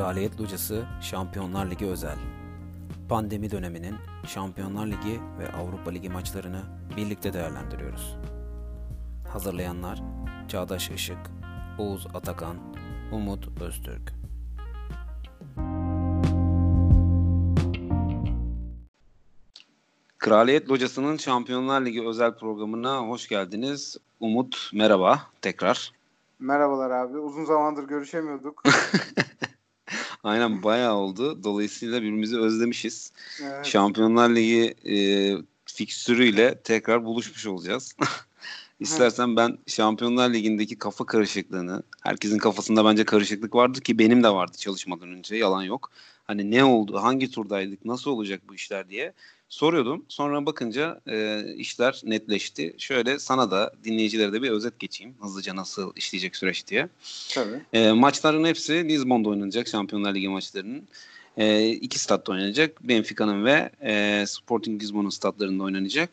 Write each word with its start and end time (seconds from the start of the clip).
Kraliyet 0.00 0.40
Locası 0.40 0.86
Şampiyonlar 1.00 1.70
Ligi 1.70 1.86
özel. 1.86 2.16
Pandemi 3.08 3.50
döneminin 3.50 3.94
Şampiyonlar 4.26 4.86
Ligi 4.86 5.20
ve 5.38 5.52
Avrupa 5.52 5.90
Ligi 5.90 6.08
maçlarını 6.08 6.62
birlikte 6.96 7.32
değerlendiriyoruz. 7.32 8.16
Hazırlayanlar 9.28 10.02
Çağdaş 10.48 10.90
Işık, 10.90 11.18
Oğuz 11.78 12.06
Atakan, 12.14 12.56
Umut 13.12 13.62
Öztürk. 13.62 14.12
Kraliyet 20.18 20.70
Locası'nın 20.70 21.16
Şampiyonlar 21.16 21.80
Ligi 21.80 22.08
özel 22.08 22.34
programına 22.34 22.98
hoş 22.98 23.28
geldiniz. 23.28 23.96
Umut 24.20 24.70
merhaba 24.74 25.22
tekrar. 25.42 25.92
Merhabalar 26.38 26.90
abi. 26.90 27.18
Uzun 27.18 27.44
zamandır 27.44 27.84
görüşemiyorduk. 27.84 28.62
Aynen 30.24 30.62
bayağı 30.62 30.94
oldu. 30.94 31.44
Dolayısıyla 31.44 32.02
birbirimizi 32.02 32.38
özlemişiz. 32.38 33.12
Evet. 33.42 33.66
Şampiyonlar 33.66 34.30
Ligi 34.34 34.74
e, 34.84 34.96
fikstürüyle 35.64 36.60
tekrar 36.64 37.04
buluşmuş 37.04 37.46
olacağız. 37.46 37.96
İstersen 38.80 39.36
ben 39.36 39.58
Şampiyonlar 39.66 40.32
Ligi'ndeki 40.32 40.78
kafa 40.78 41.06
karışıklığını, 41.06 41.82
herkesin 42.02 42.38
kafasında 42.38 42.84
bence 42.84 43.04
karışıklık 43.04 43.54
vardı 43.54 43.80
ki 43.80 43.98
benim 43.98 44.22
de 44.22 44.30
vardı 44.30 44.56
çalışmadan 44.56 45.08
önce, 45.08 45.36
yalan 45.36 45.62
yok. 45.62 45.90
Hani 46.24 46.50
ne 46.50 46.64
oldu, 46.64 47.02
hangi 47.02 47.30
turdaydık, 47.30 47.84
nasıl 47.84 48.10
olacak 48.10 48.40
bu 48.48 48.54
işler 48.54 48.88
diye 48.88 49.12
soruyordum. 49.50 50.04
Sonra 50.08 50.46
bakınca 50.46 51.00
e, 51.08 51.44
işler 51.56 52.00
netleşti. 52.04 52.74
Şöyle 52.78 53.18
sana 53.18 53.50
da 53.50 53.72
dinleyicilere 53.84 54.32
de 54.32 54.42
bir 54.42 54.50
özet 54.50 54.78
geçeyim. 54.78 55.14
Hızlıca 55.20 55.56
nasıl 55.56 55.92
işleyecek 55.96 56.36
süreç 56.36 56.66
diye. 56.66 56.88
Tabii. 57.34 57.60
E, 57.72 57.92
maçların 57.92 58.44
hepsi 58.44 58.88
Lisbon'da 58.88 59.28
oynanacak 59.28 59.68
Şampiyonlar 59.68 60.14
Ligi 60.14 60.28
maçlarının. 60.28 60.88
E, 61.36 61.68
iki 61.68 61.98
statta 61.98 62.32
oynanacak. 62.32 62.88
Benfica'nın 62.88 63.44
ve 63.44 63.70
e, 63.82 64.24
Sporting 64.26 64.82
Lisbon'un 64.82 65.10
statlarında 65.10 65.62
oynanacak. 65.64 66.10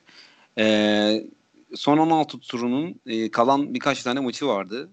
E, 0.58 1.28
son 1.76 1.98
16 1.98 2.40
turunun 2.40 2.96
e, 3.06 3.32
kalan 3.32 3.74
birkaç 3.74 4.04
tane 4.04 4.20
maçı 4.20 4.48
vardı. 4.48 4.90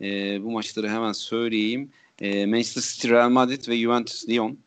E, 0.00 0.42
bu 0.42 0.50
maçları 0.50 0.88
hemen 0.88 1.12
söyleyeyim. 1.12 1.90
E, 2.20 2.46
Manchester 2.46 2.82
City, 2.82 3.08
Real 3.08 3.30
Madrid 3.30 3.68
ve 3.68 3.76
Juventus 3.76 4.28
Lyon 4.28 4.58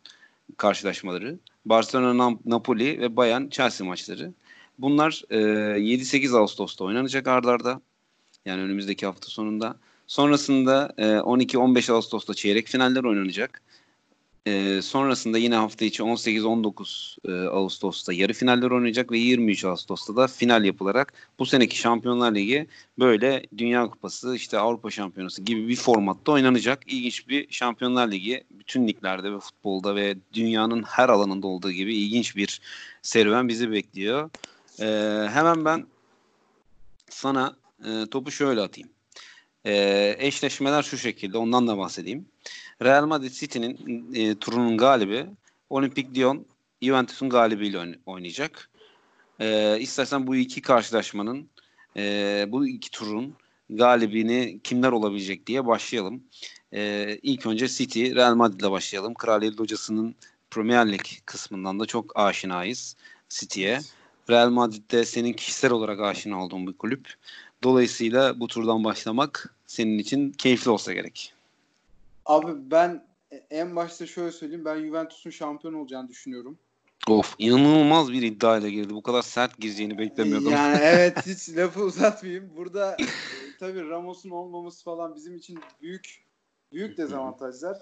karşılaşmaları. 0.57 1.37
Barcelona, 1.69 2.37
Napoli 2.45 2.99
ve 2.99 3.15
Bayern 3.15 3.49
Chelsea 3.49 3.87
maçları. 3.87 4.33
Bunlar 4.79 5.23
e, 5.29 5.37
7-8 5.37 6.37
Ağustos'ta 6.37 6.85
oynanacak 6.85 7.27
ardarda. 7.27 7.81
Yani 8.45 8.61
önümüzdeki 8.61 9.05
hafta 9.05 9.27
sonunda. 9.27 9.75
Sonrasında 10.07 10.93
e, 10.97 11.03
12-15 11.03 11.91
Ağustos'ta 11.93 12.33
çeyrek 12.33 12.67
finaller 12.67 13.03
oynanacak. 13.03 13.61
E, 14.49 14.81
sonrasında 14.81 15.37
yine 15.37 15.55
hafta 15.55 15.85
içi 15.85 16.03
18-19 16.03 17.17
e, 17.27 17.49
Ağustos'ta 17.49 18.13
yarı 18.13 18.33
finaller 18.33 18.71
oynayacak 18.71 19.11
ve 19.11 19.17
23 19.17 19.65
Ağustos'ta 19.65 20.15
da 20.15 20.27
final 20.27 20.65
yapılarak 20.65 21.13
bu 21.39 21.45
seneki 21.45 21.77
Şampiyonlar 21.77 22.35
Ligi 22.35 22.67
böyle 22.99 23.43
Dünya 23.57 23.87
Kupası 23.87 24.35
işte 24.35 24.59
Avrupa 24.59 24.91
Şampiyonası 24.91 25.41
gibi 25.41 25.67
bir 25.67 25.75
formatta 25.75 26.31
oynanacak. 26.31 26.93
İlginç 26.93 27.27
bir 27.27 27.47
Şampiyonlar 27.51 28.11
Ligi 28.11 28.43
bütün 28.51 28.87
liglerde 28.87 29.31
ve 29.31 29.39
futbolda 29.39 29.95
ve 29.95 30.17
dünyanın 30.33 30.83
her 30.83 31.09
alanında 31.09 31.47
olduğu 31.47 31.71
gibi 31.71 31.95
ilginç 31.95 32.35
bir 32.35 32.61
serüven 33.01 33.47
bizi 33.47 33.71
bekliyor. 33.71 34.29
E, 34.79 34.85
hemen 35.29 35.65
ben 35.65 35.85
sana 37.09 37.55
e, 37.85 38.05
topu 38.11 38.31
şöyle 38.31 38.61
atayım. 38.61 38.89
E, 39.65 40.15
eşleşmeler 40.19 40.83
şu 40.83 40.97
şekilde 40.97 41.37
ondan 41.37 41.67
da 41.67 41.77
bahsedeyim. 41.77 42.25
Real 42.81 43.05
Madrid 43.05 43.31
City'nin 43.31 44.07
e, 44.13 44.35
turunun 44.35 44.77
galibi 44.77 45.25
Olimpik 45.69 46.17
Lyon 46.17 46.45
Juventus'un 46.81 47.29
galibiyle 47.29 47.99
oynayacak. 48.05 48.69
E, 49.39 49.79
istersen 49.79 50.27
bu 50.27 50.35
iki 50.35 50.61
karşılaşmanın 50.61 51.49
e, 51.97 52.45
bu 52.47 52.67
iki 52.67 52.91
turun 52.91 53.35
galibini 53.69 54.59
kimler 54.63 54.91
olabilecek 54.91 55.47
diye 55.47 55.65
başlayalım. 55.65 56.23
E, 56.73 57.15
ilk 57.21 57.45
önce 57.45 57.67
City, 57.67 58.15
Real 58.15 58.35
Madrid 58.35 58.59
ile 58.59 58.71
başlayalım. 58.71 59.13
Kraliyet 59.13 59.59
Hocası'nın 59.59 60.15
Premier 60.51 60.91
Lig 60.91 61.01
kısmından 61.25 61.79
da 61.79 61.85
çok 61.85 62.19
aşinayız 62.19 62.95
City'ye. 63.29 63.79
Real 64.29 64.49
Madrid'de 64.49 65.05
senin 65.05 65.33
kişisel 65.33 65.71
olarak 65.71 65.99
aşina 65.99 66.43
olduğun 66.43 66.67
bir 66.67 66.73
kulüp. 66.73 67.13
Dolayısıyla 67.63 68.39
bu 68.39 68.47
turdan 68.47 68.83
başlamak 68.83 69.55
senin 69.67 69.97
için 69.97 70.31
keyifli 70.31 70.71
olsa 70.71 70.93
gerek. 70.93 71.33
Abi 72.29 72.71
ben 72.71 73.07
en 73.49 73.75
başta 73.75 74.07
şöyle 74.07 74.31
söyleyeyim. 74.31 74.65
Ben 74.65 74.85
Juventus'un 74.85 75.29
şampiyon 75.29 75.73
olacağını 75.73 76.09
düşünüyorum. 76.09 76.59
Of 77.07 77.35
inanılmaz 77.37 78.11
bir 78.11 78.21
iddiayla 78.21 78.69
girdi. 78.69 78.93
Bu 78.93 79.03
kadar 79.03 79.21
sert 79.21 79.57
gireceğini 79.57 79.97
beklemiyordum. 79.97 80.51
Yani 80.51 80.77
evet 80.81 81.25
hiç 81.25 81.57
lafı 81.57 81.83
uzatmayayım. 81.83 82.51
Burada 82.57 82.91
e, 82.91 83.05
tabii 83.59 83.89
Ramos'un 83.89 84.29
olmaması 84.29 84.83
falan 84.83 85.15
bizim 85.15 85.35
için 85.35 85.59
büyük 85.81 86.25
büyük 86.71 86.97
dezavantajlar. 86.97 87.77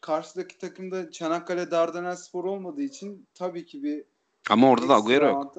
Karşıdaki 0.00 0.58
takımda 0.58 1.10
Çanakkale 1.10 1.70
Dardanel 1.70 2.16
Spor 2.16 2.44
olmadığı 2.44 2.82
için 2.82 3.26
tabii 3.34 3.66
ki 3.66 3.82
bir 3.82 4.04
ama 4.50 4.70
orada 4.70 4.88
da 4.88 4.94
Agüero 4.94 5.26
yok. 5.26 5.54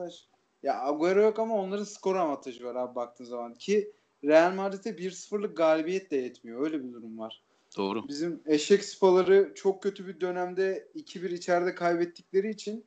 Ya 0.63 0.81
Agüero 0.81 1.21
yok 1.21 1.39
ama 1.39 1.55
onların 1.55 1.83
skor 1.83 2.15
avantajı 2.15 2.63
var 2.63 2.75
abi 2.75 2.95
baktığın 2.95 3.25
zaman 3.25 3.53
ki 3.53 3.91
Real 4.23 4.53
Madrid'e 4.53 4.89
1-0'lık 4.89 5.57
galibiyet 5.57 6.11
de 6.11 6.17
yetmiyor. 6.17 6.61
Öyle 6.61 6.83
bir 6.83 6.93
durum 6.93 7.19
var. 7.19 7.43
Doğru. 7.79 8.07
Bizim 8.07 8.41
eşek 8.45 8.85
spaları 8.85 9.51
çok 9.55 9.83
kötü 9.83 10.07
bir 10.07 10.21
dönemde 10.21 10.87
2-1 10.95 11.33
içeride 11.33 11.75
kaybettikleri 11.75 12.49
için 12.49 12.85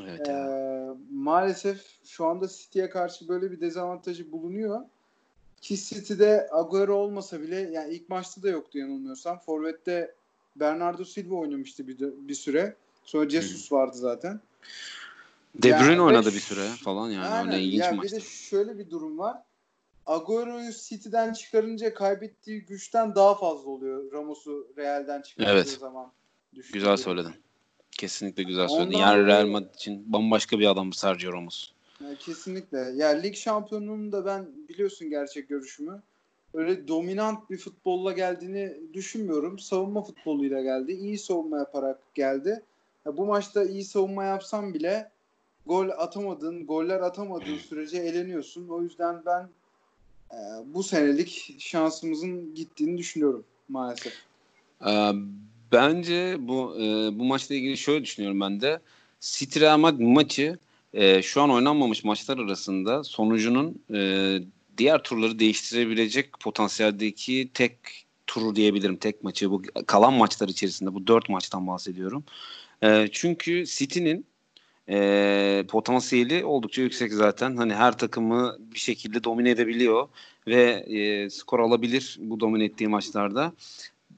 evet, 0.00 0.28
e, 0.28 0.46
maalesef 1.10 1.84
şu 2.04 2.26
anda 2.26 2.48
City'ye 2.48 2.90
karşı 2.90 3.28
böyle 3.28 3.50
bir 3.50 3.60
dezavantajı 3.60 4.32
bulunuyor. 4.32 4.80
Ki 5.60 5.76
City'de 5.76 6.48
Agüero 6.52 6.94
olmasa 6.94 7.40
bile 7.40 7.56
yani 7.56 7.94
ilk 7.94 8.08
maçta 8.08 8.42
da 8.42 8.48
yoktu 8.48 8.78
yanılmıyorsam. 8.78 9.38
Forvet'te 9.38 10.14
Bernardo 10.56 11.04
Silva 11.04 11.34
oynamıştı 11.34 11.88
bir, 11.88 11.98
bir 12.00 12.34
süre. 12.34 12.76
Sonra 13.04 13.28
Jesus 13.28 13.70
hmm. 13.70 13.78
vardı 13.78 13.96
zaten. 13.96 14.40
De 15.54 15.70
Bruyne 15.70 15.82
yani 15.82 16.00
oynadı 16.00 16.28
bir 16.28 16.40
süre 16.40 16.66
falan 16.84 17.10
yani. 17.10 17.26
Aynen. 17.26 17.52
Öyle 17.52 17.64
ilginç 17.64 17.82
yani 17.82 17.96
maçtı. 17.96 18.16
Bir 18.16 18.22
de 18.22 18.24
şöyle 18.26 18.78
bir 18.78 18.90
durum 18.90 19.18
var. 19.18 19.42
Agüero'yu 20.06 20.72
City'den 20.72 21.32
çıkarınca 21.32 21.94
kaybettiği 21.94 22.64
güçten 22.64 23.14
daha 23.14 23.34
fazla 23.34 23.70
oluyor 23.70 24.12
Ramos'u 24.12 24.68
Real'den 24.76 25.22
çıkardığı 25.22 25.50
evet. 25.50 25.68
zaman. 25.68 26.12
Güzel 26.72 26.96
söyledin. 26.96 27.34
Kesinlikle 27.90 28.42
güzel 28.42 28.68
söyledin. 28.68 28.86
Ondan 28.86 28.98
yani 28.98 29.26
Real 29.26 29.46
Madrid 29.46 29.74
için 29.74 30.12
bambaşka 30.12 30.58
bir 30.58 30.66
adam 30.66 30.92
Sergio 30.92 31.32
Ramos. 31.32 31.72
Yani 32.04 32.16
kesinlikle. 32.18 32.78
Ya 32.78 32.92
yani 32.94 33.22
lig 33.22 33.34
şampiyonluğunun 33.34 34.12
da 34.12 34.26
ben 34.26 34.46
biliyorsun 34.68 35.10
gerçek 35.10 35.48
görüşümü. 35.48 36.02
Öyle 36.54 36.88
dominant 36.88 37.50
bir 37.50 37.58
futbolla 37.58 38.12
geldiğini 38.12 38.76
düşünmüyorum. 38.94 39.58
Savunma 39.58 40.02
futboluyla 40.02 40.62
geldi. 40.62 40.92
İyi 40.92 41.18
savunma 41.18 41.58
yaparak 41.58 42.14
geldi. 42.14 42.62
Ya 43.06 43.16
bu 43.16 43.26
maçta 43.26 43.64
iyi 43.64 43.84
savunma 43.84 44.24
yapsam 44.24 44.74
bile 44.74 45.10
gol 45.66 45.88
atamadığın, 45.88 46.66
goller 46.66 47.00
atamadığın 47.00 47.58
sürece 47.68 47.98
eleniyorsun. 47.98 48.68
O 48.68 48.82
yüzden 48.82 49.22
ben 49.26 49.48
e, 50.32 50.38
bu 50.74 50.82
senelik 50.82 51.56
şansımızın 51.58 52.54
gittiğini 52.54 52.98
düşünüyorum 52.98 53.44
maalesef. 53.68 54.12
Ee, 54.86 55.10
bence 55.72 56.36
bu 56.40 56.76
e, 56.80 57.18
bu 57.18 57.24
maçla 57.24 57.54
ilgili 57.54 57.76
şöyle 57.76 58.04
düşünüyorum 58.04 58.40
ben 58.40 58.60
de. 58.60 58.80
City 59.20 59.60
Real 59.60 59.78
Madrid 59.78 60.00
maçı 60.00 60.58
e, 60.94 61.22
şu 61.22 61.42
an 61.42 61.50
oynanmamış 61.50 62.04
maçlar 62.04 62.38
arasında 62.38 63.04
sonucunun 63.04 63.82
e, 63.94 64.38
diğer 64.78 65.02
turları 65.02 65.38
değiştirebilecek 65.38 66.40
potansiyeldeki 66.40 67.50
tek 67.54 67.72
turu 68.26 68.56
diyebilirim. 68.56 68.96
Tek 68.96 69.24
maçı 69.24 69.50
bu 69.50 69.62
kalan 69.86 70.12
maçlar 70.12 70.48
içerisinde 70.48 70.94
bu 70.94 71.06
dört 71.06 71.28
maçtan 71.28 71.66
bahsediyorum. 71.66 72.24
E, 72.82 73.08
çünkü 73.12 73.66
City'nin 73.66 74.26
e, 74.88 75.64
potansiyeli 75.68 76.44
oldukça 76.44 76.82
yüksek 76.82 77.12
zaten. 77.12 77.56
Hani 77.56 77.74
her 77.74 77.98
takımı 77.98 78.56
bir 78.58 78.78
şekilde 78.78 79.24
domine 79.24 79.50
edebiliyor 79.50 80.08
ve 80.46 80.62
e, 80.62 81.30
skor 81.30 81.60
alabilir 81.60 82.16
bu 82.20 82.40
domine 82.40 82.64
ettiği 82.64 82.88
maçlarda. 82.88 83.52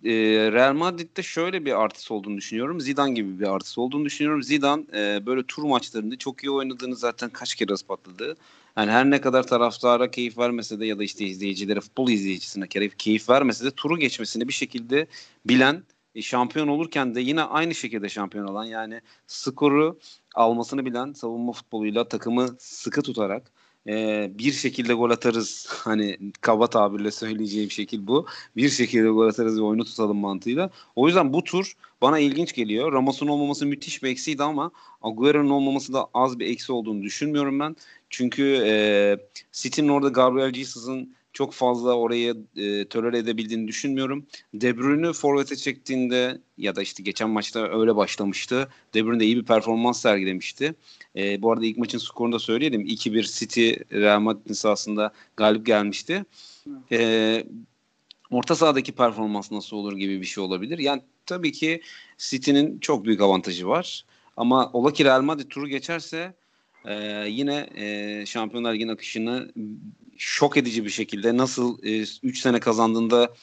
E, 0.05 0.13
Real 0.53 0.75
Madrid'de 0.75 1.23
şöyle 1.23 1.65
bir 1.65 1.81
artısı 1.81 2.15
olduğunu 2.15 2.37
düşünüyorum. 2.37 2.81
Zidane 2.81 3.15
gibi 3.15 3.41
bir 3.41 3.55
artısı 3.55 3.81
olduğunu 3.81 4.05
düşünüyorum. 4.05 4.43
Zidane 4.43 4.85
e, 4.95 5.27
böyle 5.27 5.43
tur 5.43 5.63
maçlarında 5.63 6.17
çok 6.17 6.45
iyi 6.45 6.51
oynadığını 6.51 6.97
zaten 6.97 7.31
kaç 7.31 7.55
kere 7.55 7.73
ispatladı. 7.73 8.37
Yani 8.77 8.91
her 8.91 9.11
ne 9.11 9.21
kadar 9.21 9.47
taraftara 9.47 10.11
keyif 10.11 10.39
vermese 10.39 10.81
de 10.81 10.87
ya 10.87 10.99
da 10.99 11.05
işte 11.05 11.27
izleyicilere, 11.27 11.81
futbol 11.81 12.09
izleyicisine 12.09 12.67
keyif 12.99 13.29
vermese 13.29 13.65
de 13.65 13.71
turu 13.71 13.99
geçmesini 13.99 14.49
bir 14.49 14.53
şekilde 14.53 15.07
bilen 15.45 15.83
şampiyon 16.23 16.69
olurken 16.69 17.15
de 17.15 17.21
yine 17.21 17.43
aynı 17.43 17.75
şekilde 17.75 18.09
şampiyon 18.09 18.47
olan 18.47 18.65
yani 18.65 19.01
skoru 19.27 19.99
almasını 20.35 20.85
bilen 20.85 21.13
savunma 21.13 21.53
futboluyla 21.53 22.09
takımı 22.09 22.49
sıkı 22.59 23.03
tutarak 23.03 23.53
e, 23.89 24.31
bir 24.39 24.53
şekilde 24.53 24.95
gol 24.95 25.11
atarız 25.11 25.67
hani 25.85 26.19
kaba 26.41 26.67
tabirle 26.67 27.11
söyleyeceğim 27.11 27.71
şekil 27.71 28.07
bu. 28.07 28.27
Bir 28.57 28.69
şekilde 28.69 29.09
gol 29.09 29.29
atarız 29.29 29.59
ve 29.59 29.63
oyunu 29.63 29.85
tutalım 29.85 30.19
mantığıyla. 30.19 30.71
O 30.97 31.07
yüzden 31.07 31.33
bu 31.33 31.45
tur 31.45 31.73
bana 32.01 32.19
ilginç 32.19 32.53
geliyor. 32.53 32.93
Ramos'un 32.93 33.29
olmaması 33.29 33.67
müthiş 33.67 34.03
bir 34.03 34.09
eksiydi 34.09 34.43
ama 34.43 34.71
Agüero'nun 35.03 35.51
olmaması 35.51 35.93
da 35.93 36.07
az 36.15 36.39
bir 36.39 36.47
eksi 36.47 36.73
olduğunu 36.73 37.03
düşünmüyorum 37.03 37.61
ben. 37.61 37.77
Çünkü 38.11 38.63
e, 38.67 38.73
City'nin 39.53 39.89
orada 39.89 40.09
Gabriel 40.09 40.55
Jesus'ın 40.55 41.15
çok 41.33 41.53
fazla 41.53 41.95
orayı 41.95 42.37
e, 42.57 42.89
tolere 42.89 43.19
edebildiğini 43.19 43.69
düşünmüyorum. 43.69 44.27
De 44.55 44.77
Bruyne'ü 44.77 45.13
forvete 45.13 45.57
çektiğinde 45.57 46.39
ya 46.59 46.77
da 46.77 46.83
işte 46.83 47.03
geçen 47.03 47.31
maçta 47.31 47.81
öyle 47.81 47.97
başlamıştı. 47.97 48.69
De 48.95 49.05
Bruyne 49.05 49.21
de 49.21 49.25
iyi 49.25 49.37
bir 49.37 49.45
performans 49.45 50.01
sergilemişti. 50.01 50.75
E, 51.17 51.43
bu 51.43 51.53
arada 51.53 51.67
ilk 51.67 51.79
maçın 51.79 51.99
skorunu 51.99 52.33
da 52.33 52.39
söyleyelim. 52.39 52.81
2-1 52.81 53.39
City 53.39 53.71
Real 53.93 54.21
Madrid'in 54.21 54.55
sahasında 54.55 55.13
galip 55.37 55.67
gelmişti. 55.67 56.25
E, 56.93 57.45
orta 58.31 58.55
sahadaki 58.55 58.93
performans 58.93 59.53
nasıl 59.53 59.77
olur 59.77 59.97
gibi 59.97 60.21
bir 60.21 60.27
şey 60.27 60.45
olabilir. 60.45 60.79
Yani 60.79 61.03
tabii 61.27 61.53
ki 61.53 61.83
City'nin 62.19 62.79
çok 62.79 63.05
büyük 63.05 63.21
avantajı 63.21 63.69
var. 63.69 64.05
Ama 64.37 64.71
ola 64.73 64.93
ki 64.93 65.05
Real 65.05 65.23
Madrid 65.23 65.51
turu 65.51 65.69
geçerse 65.69 66.35
e, 66.85 67.25
yine 67.29 67.69
e, 67.77 68.27
Şampiyonlar 68.27 68.75
Ligi'nin 68.75 68.93
akışını 68.93 69.53
şok 70.17 70.57
edici 70.57 70.85
bir 70.85 70.91
şekilde 70.91 71.37
nasıl 71.37 71.79
3 71.83 72.39
e, 72.39 72.41
sene 72.41 72.61
kazandığında 72.61 73.35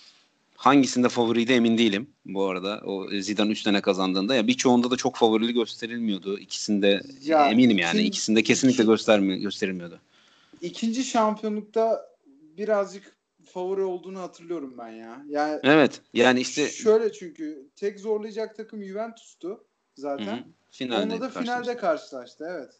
hangisinde 0.55 1.09
favoriydi 1.09 1.53
emin 1.53 1.77
değilim 1.77 2.07
bu 2.25 2.45
arada. 2.45 2.81
O 2.85 3.07
Zidane 3.09 3.51
3 3.51 3.61
sene 3.61 3.81
kazandığında 3.81 4.35
ya 4.35 4.47
birçoğunda 4.47 4.91
da 4.91 4.95
çok 4.95 5.15
favorili 5.15 5.53
gösterilmiyordu. 5.53 6.39
İkisinde 6.39 7.01
ya, 7.23 7.49
eminim 7.49 7.77
yani. 7.77 7.91
Ikinci, 7.91 8.07
ikisinde 8.07 8.43
kesinlikle 8.43 8.83
iki, 8.83 8.91
göstermi 8.91 9.39
gösterilmiyordu. 9.39 9.99
İkinci 10.61 11.03
şampiyonlukta 11.03 12.05
birazcık 12.57 13.15
favori 13.45 13.81
olduğunu 13.81 14.19
hatırlıyorum 14.19 14.75
ben 14.77 14.91
ya. 14.91 15.25
Yani 15.29 15.59
Evet. 15.63 16.01
Yani 16.13 16.39
işte 16.39 16.69
şöyle 16.69 17.13
çünkü 17.13 17.69
tek 17.75 17.99
zorlayacak 17.99 18.55
takım 18.55 18.83
Juventus'tu 18.83 19.63
zaten. 19.95 20.25
Hı 20.25 20.31
hı. 20.31 20.43
Finalde 20.71 21.03
Onunla 21.03 21.21
da 21.21 21.29
finalde 21.29 21.77
karşılaştı. 21.77 22.45
Evet. 22.49 22.71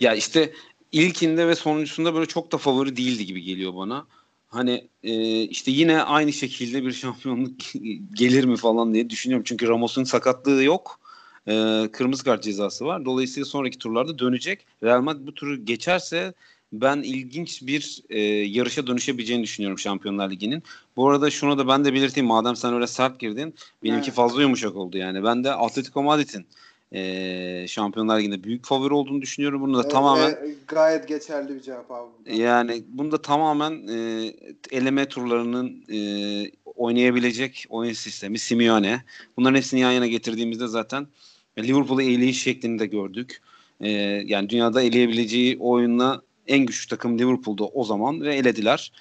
Ya 0.00 0.14
işte 0.14 0.52
ilkinde 0.92 1.48
ve 1.48 1.54
sonuncusunda 1.54 2.14
böyle 2.14 2.26
çok 2.26 2.52
da 2.52 2.58
favori 2.58 2.96
değildi 2.96 3.26
gibi 3.26 3.42
geliyor 3.42 3.76
bana. 3.76 4.06
Hani 4.48 4.88
e, 5.02 5.42
işte 5.42 5.70
yine 5.70 6.02
aynı 6.02 6.32
şekilde 6.32 6.84
bir 6.84 6.92
şampiyonluk 7.02 7.52
gelir 8.14 8.44
mi 8.44 8.56
falan 8.56 8.94
diye 8.94 9.10
düşünüyorum. 9.10 9.44
Çünkü 9.46 9.68
Ramos'un 9.68 10.04
sakatlığı 10.04 10.64
yok. 10.64 11.00
E, 11.48 11.84
kırmızı 11.92 12.24
kart 12.24 12.42
cezası 12.42 12.84
var. 12.84 13.04
Dolayısıyla 13.04 13.44
sonraki 13.44 13.78
turlarda 13.78 14.18
dönecek. 14.18 14.66
Real 14.82 15.00
Madrid 15.00 15.26
bu 15.26 15.34
turu 15.34 15.64
geçerse 15.64 16.34
ben 16.72 16.96
ilginç 16.96 17.62
bir 17.62 18.02
e, 18.10 18.20
yarışa 18.28 18.86
dönüşebileceğini 18.86 19.42
düşünüyorum 19.42 19.78
Şampiyonlar 19.78 20.30
Ligi'nin. 20.30 20.62
Bu 20.96 21.08
arada 21.08 21.30
şunu 21.30 21.58
da 21.58 21.68
ben 21.68 21.84
de 21.84 21.94
belirteyim. 21.94 22.26
Madem 22.26 22.56
sen 22.56 22.74
öyle 22.74 22.86
sert 22.86 23.20
girdin. 23.20 23.54
Benimki 23.84 24.06
evet. 24.06 24.14
fazla 24.14 24.42
yumuşak 24.42 24.76
oldu 24.76 24.98
yani. 24.98 25.24
Ben 25.24 25.44
de 25.44 25.52
Atletico 25.52 26.02
Madrid'in 26.02 26.46
e, 26.92 27.66
Şampiyonlar 27.68 28.18
Ligi'nde 28.18 28.44
büyük 28.44 28.66
favori 28.66 28.94
olduğunu 28.94 29.22
düşünüyorum. 29.22 29.60
Bunu 29.60 29.76
da 29.76 29.80
evet, 29.80 29.90
tamamen 29.90 30.30
e, 30.30 30.54
gayet 30.68 31.08
geçerli 31.08 31.54
bir 31.54 31.60
cevap 31.60 31.90
abi. 31.90 32.36
Yani 32.36 32.82
bunu 32.88 33.12
da 33.12 33.22
tamamen 33.22 33.88
e, 33.88 34.32
eleme 34.70 35.08
turlarının 35.08 35.84
e, 35.92 35.98
oynayabilecek 36.64 37.66
oyun 37.68 37.92
sistemi 37.92 38.38
Simeone. 38.38 39.02
Bunların 39.36 39.56
hepsini 39.56 39.80
yan 39.80 39.92
yana 39.92 40.06
getirdiğimizde 40.06 40.66
zaten 40.66 41.06
Liverpool'u 41.58 42.02
eleyiş 42.02 42.42
şeklinde 42.42 42.86
gördük. 42.86 43.42
E, 43.80 43.90
yani 44.26 44.48
dünyada 44.48 44.82
eleyebileceği 44.82 45.58
oyunla 45.58 46.22
en 46.46 46.66
güçlü 46.66 46.88
takım 46.88 47.18
Liverpool'da 47.18 47.64
o 47.64 47.84
zaman 47.84 48.20
ve 48.20 48.34
elediler. 48.34 48.92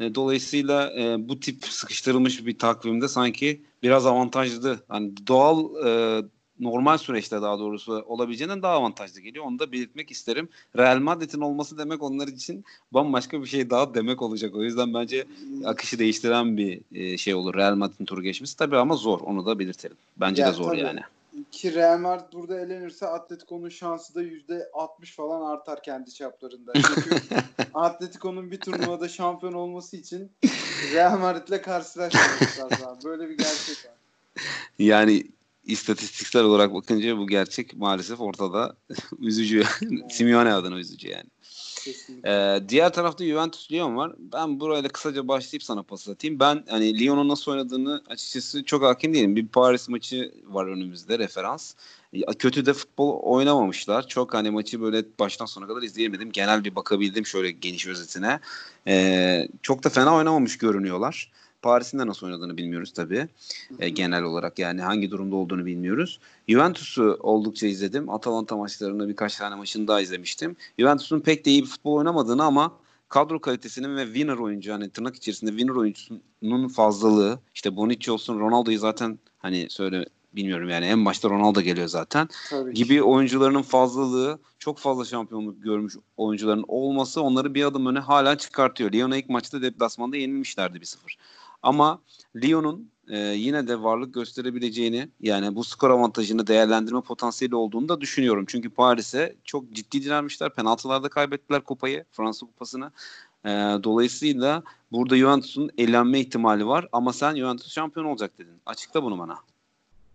E, 0.00 0.14
dolayısıyla 0.14 0.92
e, 1.00 1.28
bu 1.28 1.40
tip 1.40 1.64
sıkıştırılmış 1.64 2.46
bir 2.46 2.58
takvimde 2.58 3.08
sanki 3.08 3.62
biraz 3.82 4.06
avantajlı. 4.06 4.80
Hani 4.88 5.12
doğal 5.26 5.86
e, 5.86 6.22
normal 6.60 6.98
süreçte 6.98 7.42
daha 7.42 7.58
doğrusu 7.58 8.04
olabileceğinden 8.08 8.62
daha 8.62 8.74
avantajlı 8.74 9.20
geliyor. 9.20 9.44
Onu 9.44 9.58
da 9.58 9.72
belirtmek 9.72 10.10
isterim. 10.10 10.48
Real 10.76 10.98
Madrid'in 10.98 11.40
olması 11.40 11.78
demek 11.78 12.02
onlar 12.02 12.28
için 12.28 12.64
bambaşka 12.92 13.42
bir 13.42 13.46
şey 13.46 13.70
daha 13.70 13.94
demek 13.94 14.22
olacak. 14.22 14.54
O 14.54 14.62
yüzden 14.62 14.94
bence 14.94 15.26
akışı 15.64 15.98
değiştiren 15.98 16.56
bir 16.56 16.80
e, 16.92 17.18
şey 17.18 17.34
olur 17.34 17.54
Real 17.54 17.74
Madrid'in 17.74 18.04
turu 18.04 18.22
geçmesi. 18.22 18.56
Tabii 18.56 18.76
ama 18.76 18.94
zor. 18.94 19.20
Onu 19.20 19.46
da 19.46 19.58
belirtelim. 19.58 19.96
Bence 20.16 20.42
ya, 20.42 20.48
de 20.48 20.52
zor 20.52 20.70
tabii. 20.70 20.80
yani. 20.80 21.00
Ki 21.52 21.74
Real 21.74 21.98
Madrid 21.98 22.32
burada 22.32 22.60
elenirse 22.60 23.06
Atletico'nun 23.06 23.68
şansı 23.68 24.14
da 24.14 24.22
%60 24.22 25.14
falan 25.16 25.50
artar 25.50 25.82
kendi 25.82 26.14
çaplarında. 26.14 26.72
Çünkü 26.72 27.16
Atletico'nun 27.74 28.50
bir 28.50 28.60
turnuvada 28.60 29.08
şampiyon 29.08 29.52
olması 29.52 29.96
için 29.96 30.30
Real 30.92 31.18
Madrid'le 31.18 31.62
karşılaşmaması 31.62 32.60
lazım. 32.60 32.98
Böyle 33.04 33.28
bir 33.28 33.38
gerçek 33.38 33.86
var. 33.86 33.94
Yani 34.78 35.24
istatistiksel 35.64 36.44
olarak 36.44 36.74
bakınca 36.74 37.18
bu 37.18 37.26
gerçek 37.26 37.76
maalesef 37.76 38.20
ortada. 38.20 38.76
üzücü. 39.18 39.64
Simeone 40.10 40.52
adına 40.52 40.78
üzücü 40.78 41.08
yani. 41.08 41.30
Ee, 42.26 42.60
diğer 42.68 42.92
tarafta 42.92 43.24
Juventus 43.24 43.72
Lyon 43.72 43.96
var. 43.96 44.12
Ben 44.18 44.60
burayla 44.60 44.88
kısaca 44.88 45.28
başlayıp 45.28 45.62
sana 45.62 45.82
pas 45.82 46.08
atayım. 46.08 46.40
Ben 46.40 46.64
hani 46.68 47.00
Lyon'un 47.00 47.28
nasıl 47.28 47.52
oynadığını 47.52 48.02
açıkçası 48.08 48.64
çok 48.64 48.82
hakim 48.82 49.14
değilim. 49.14 49.36
Bir 49.36 49.46
Paris 49.46 49.88
maçı 49.88 50.32
var 50.46 50.66
önümüzde 50.66 51.18
referans. 51.18 51.74
Kötü 52.38 52.66
de 52.66 52.72
futbol 52.72 53.20
oynamamışlar. 53.22 54.08
Çok 54.08 54.34
hani 54.34 54.50
maçı 54.50 54.80
böyle 54.80 55.04
baştan 55.18 55.46
sona 55.46 55.66
kadar 55.66 55.82
izleyemedim. 55.82 56.32
Genel 56.32 56.64
bir 56.64 56.74
bakabildim 56.74 57.26
şöyle 57.26 57.50
geniş 57.50 57.86
özetine. 57.86 58.40
Ee, 58.86 59.48
çok 59.62 59.84
da 59.84 59.88
fena 59.88 60.16
oynamamış 60.16 60.58
görünüyorlar. 60.58 61.30
Paris'in 61.62 61.98
de 61.98 62.06
nasıl 62.06 62.26
oynadığını 62.26 62.56
bilmiyoruz 62.56 62.92
tabii. 62.92 63.28
E, 63.78 63.88
genel 63.88 64.22
olarak 64.22 64.58
yani 64.58 64.82
hangi 64.82 65.10
durumda 65.10 65.36
olduğunu 65.36 65.66
bilmiyoruz. 65.66 66.20
Juventus'u 66.48 67.18
oldukça 67.20 67.66
izledim. 67.66 68.10
Atalanta 68.10 68.56
maçlarını 68.56 69.08
birkaç 69.08 69.36
tane 69.36 69.54
maçını 69.54 69.88
daha 69.88 70.00
izlemiştim. 70.00 70.56
Juventus'un 70.78 71.20
pek 71.20 71.44
de 71.44 71.50
iyi 71.50 71.62
bir 71.62 71.68
futbol 71.68 71.94
oynamadığını 71.94 72.44
ama 72.44 72.72
kadro 73.08 73.40
kalitesinin 73.40 73.96
ve 73.96 74.04
winner 74.04 74.36
oyuncu 74.36 74.72
hani 74.72 74.90
tırnak 74.90 75.16
içerisinde 75.16 75.50
winner 75.50 75.74
oyuncusunun 75.74 76.68
fazlalığı 76.68 77.38
işte 77.54 77.76
Bonucci 77.76 78.12
olsun 78.12 78.40
Ronaldo'yu 78.40 78.78
zaten 78.78 79.18
hani 79.38 79.66
söyle 79.70 80.06
bilmiyorum 80.32 80.68
yani 80.68 80.86
en 80.86 81.04
başta 81.04 81.30
Ronaldo 81.30 81.60
geliyor 81.60 81.88
zaten 81.88 82.28
Tabii 82.50 82.74
gibi 82.74 82.94
ki. 82.94 83.02
oyuncularının 83.02 83.62
fazlalığı 83.62 84.38
çok 84.58 84.78
fazla 84.78 85.04
şampiyonluk 85.04 85.62
görmüş 85.62 85.96
oyuncuların 86.16 86.64
olması 86.68 87.22
onları 87.22 87.54
bir 87.54 87.64
adım 87.64 87.86
öne 87.86 87.98
hala 87.98 88.38
çıkartıyor. 88.38 88.92
Lyon'a 88.92 89.16
ilk 89.16 89.28
maçta 89.28 89.62
deplasmanda 89.62 90.16
yenilmişlerdi 90.16 90.78
1-0. 90.78 90.96
Ama 91.62 92.00
Lyon'un 92.36 92.90
e, 93.08 93.18
yine 93.18 93.68
de 93.68 93.82
varlık 93.82 94.14
gösterebileceğini 94.14 95.08
yani 95.20 95.56
bu 95.56 95.64
skor 95.64 95.90
avantajını 95.90 96.46
değerlendirme 96.46 97.00
potansiyeli 97.00 97.54
olduğunu 97.54 97.88
da 97.88 98.00
düşünüyorum. 98.00 98.44
Çünkü 98.48 98.70
Paris'e 98.70 99.36
çok 99.44 99.72
ciddi 99.72 100.02
direnmişler. 100.02 100.54
Penaltılarda 100.54 101.08
kaybettiler 101.08 101.64
kupayı, 101.64 102.04
Fransa 102.12 102.46
kupasını. 102.46 102.92
E, 103.44 103.48
dolayısıyla 103.84 104.62
burada 104.92 105.16
Juventus'un 105.16 105.70
elenme 105.78 106.20
ihtimali 106.20 106.66
var 106.66 106.88
ama 106.92 107.12
sen 107.12 107.36
Juventus 107.36 107.72
şampiyon 107.72 108.06
olacak 108.06 108.38
dedin. 108.38 108.60
Açıkla 108.66 109.02
bunu 109.02 109.18
bana. 109.18 109.38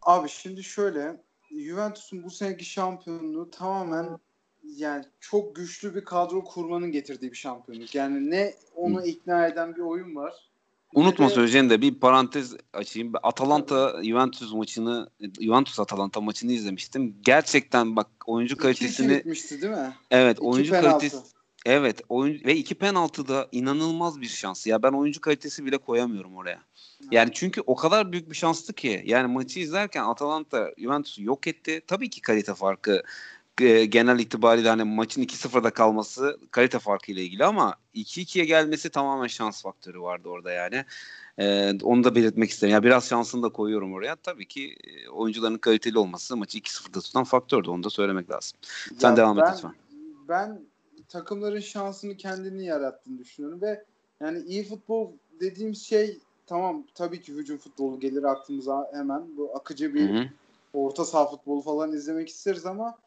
Abi 0.05 0.29
şimdi 0.29 0.63
şöyle 0.63 1.23
Juventus'un 1.51 2.23
bu 2.23 2.29
seneki 2.29 2.65
şampiyonluğu 2.65 3.51
tamamen 3.51 4.19
yani 4.63 5.05
çok 5.19 5.55
güçlü 5.55 5.95
bir 5.95 6.05
kadro 6.05 6.43
kurmanın 6.43 6.91
getirdiği 6.91 7.31
bir 7.31 7.37
şampiyonluk. 7.37 7.95
Yani 7.95 8.31
ne 8.31 8.53
onu 8.75 9.05
ikna 9.05 9.47
eden 9.47 9.75
bir 9.75 9.81
oyun 9.81 10.15
var 10.15 10.33
Unutma 10.95 11.29
söyleyeceğini 11.29 11.69
de 11.69 11.81
bir 11.81 11.99
parantez 11.99 12.55
açayım. 12.73 13.13
Atalanta 13.23 14.03
Juventus 14.03 14.53
maçını 14.53 15.09
Juventus 15.41 15.79
Atalanta 15.79 16.21
maçını 16.21 16.51
izlemiştim. 16.51 17.15
Gerçekten 17.21 17.95
bak 17.95 18.07
oyuncu 18.25 18.57
kalitesini 18.57 19.17
bitmişti 19.17 19.61
değil 19.61 19.73
mi? 19.73 19.93
Evet, 20.11 20.37
iki 20.37 20.47
oyuncu 20.47 20.71
penaltı. 20.71 20.89
kalitesi 20.89 21.34
Evet, 21.65 22.01
oyuncu 22.09 22.45
ve 22.45 22.55
iki 22.55 22.75
penaltı 22.75 23.27
da 23.27 23.47
inanılmaz 23.51 24.21
bir 24.21 24.27
şans. 24.27 24.67
Ya 24.67 24.83
ben 24.83 24.91
oyuncu 24.91 25.21
kalitesi 25.21 25.65
bile 25.65 25.77
koyamıyorum 25.77 26.35
oraya. 26.35 26.59
Yani 27.11 27.29
çünkü 27.33 27.61
o 27.61 27.75
kadar 27.75 28.11
büyük 28.11 28.29
bir 28.29 28.35
şanstı 28.35 28.73
ki. 28.73 29.03
Yani 29.05 29.33
maçı 29.33 29.59
izlerken 29.59 30.03
Atalanta 30.03 30.71
Juventus'u 30.77 31.23
yok 31.23 31.47
etti. 31.47 31.81
Tabii 31.87 32.09
ki 32.09 32.21
kalite 32.21 32.53
farkı 32.53 33.03
e, 33.61 33.85
genel 33.85 34.19
itibariyle 34.19 34.69
hani 34.69 34.83
maçın 34.83 35.21
2-0'da 35.21 35.69
kalması 35.69 36.39
kalite 36.51 36.79
farkı 36.79 37.11
ile 37.11 37.23
ilgili 37.23 37.45
ama 37.45 37.75
2-2'ye 37.95 38.45
gelmesi 38.45 38.89
tamamen 38.89 39.27
şans 39.27 39.61
faktörü 39.61 40.01
vardı 40.01 40.29
orada 40.29 40.51
yani. 40.51 40.85
Ee, 41.37 41.73
onu 41.83 42.03
da 42.03 42.15
belirtmek 42.15 42.49
isterim. 42.49 42.73
Ya 42.73 42.83
biraz 42.83 43.09
şansını 43.09 43.43
da 43.43 43.49
koyuyorum 43.49 43.93
oraya. 43.93 44.15
Tabii 44.15 44.47
ki 44.47 44.75
e, 44.83 45.09
oyuncuların 45.09 45.57
kaliteli 45.57 45.97
olması 45.97 46.37
maçı 46.37 46.57
2-0'da 46.57 47.01
tutan 47.01 47.23
faktördü. 47.23 47.69
Onu 47.69 47.83
da 47.83 47.89
söylemek 47.89 48.31
lazım. 48.31 48.57
Sen 48.97 49.09
ya 49.09 49.17
devam 49.17 49.37
ben, 49.37 49.43
et 49.43 49.49
lütfen. 49.53 49.73
Ben 50.27 50.61
takımların 51.09 51.59
şansını 51.59 52.17
kendini 52.17 52.65
yarattığını 52.65 53.19
düşünüyorum 53.19 53.61
ve 53.61 53.83
yani 54.21 54.39
iyi 54.39 54.63
futbol 54.63 55.11
dediğim 55.39 55.75
şey 55.75 56.19
tamam 56.47 56.83
tabii 56.95 57.21
ki 57.21 57.33
hücum 57.33 57.57
futbolu 57.57 57.99
gelir 57.99 58.23
aklımıza 58.23 58.89
hemen. 58.93 59.37
Bu 59.37 59.55
akıcı 59.55 59.93
bir 59.93 60.09
Hı-hı. 60.09 60.29
orta 60.73 61.05
saha 61.05 61.29
futbolu 61.29 61.61
falan 61.61 61.91
izlemek 61.91 62.29
isteriz 62.29 62.65
ama 62.65 62.97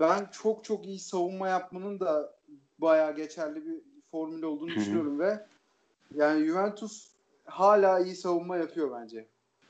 ben 0.00 0.28
çok 0.32 0.64
çok 0.64 0.86
iyi 0.86 0.98
savunma 0.98 1.48
yapmanın 1.48 2.00
da 2.00 2.34
bayağı 2.78 3.16
geçerli 3.16 3.66
bir 3.66 3.80
formül 4.10 4.42
olduğunu 4.42 4.70
düşünüyorum 4.70 5.20
ve 5.20 5.46
yani 6.14 6.46
Juventus 6.46 7.08
hala 7.44 8.00
iyi 8.00 8.16
savunma 8.16 8.56
yapıyor 8.56 9.00
bence. 9.00 9.28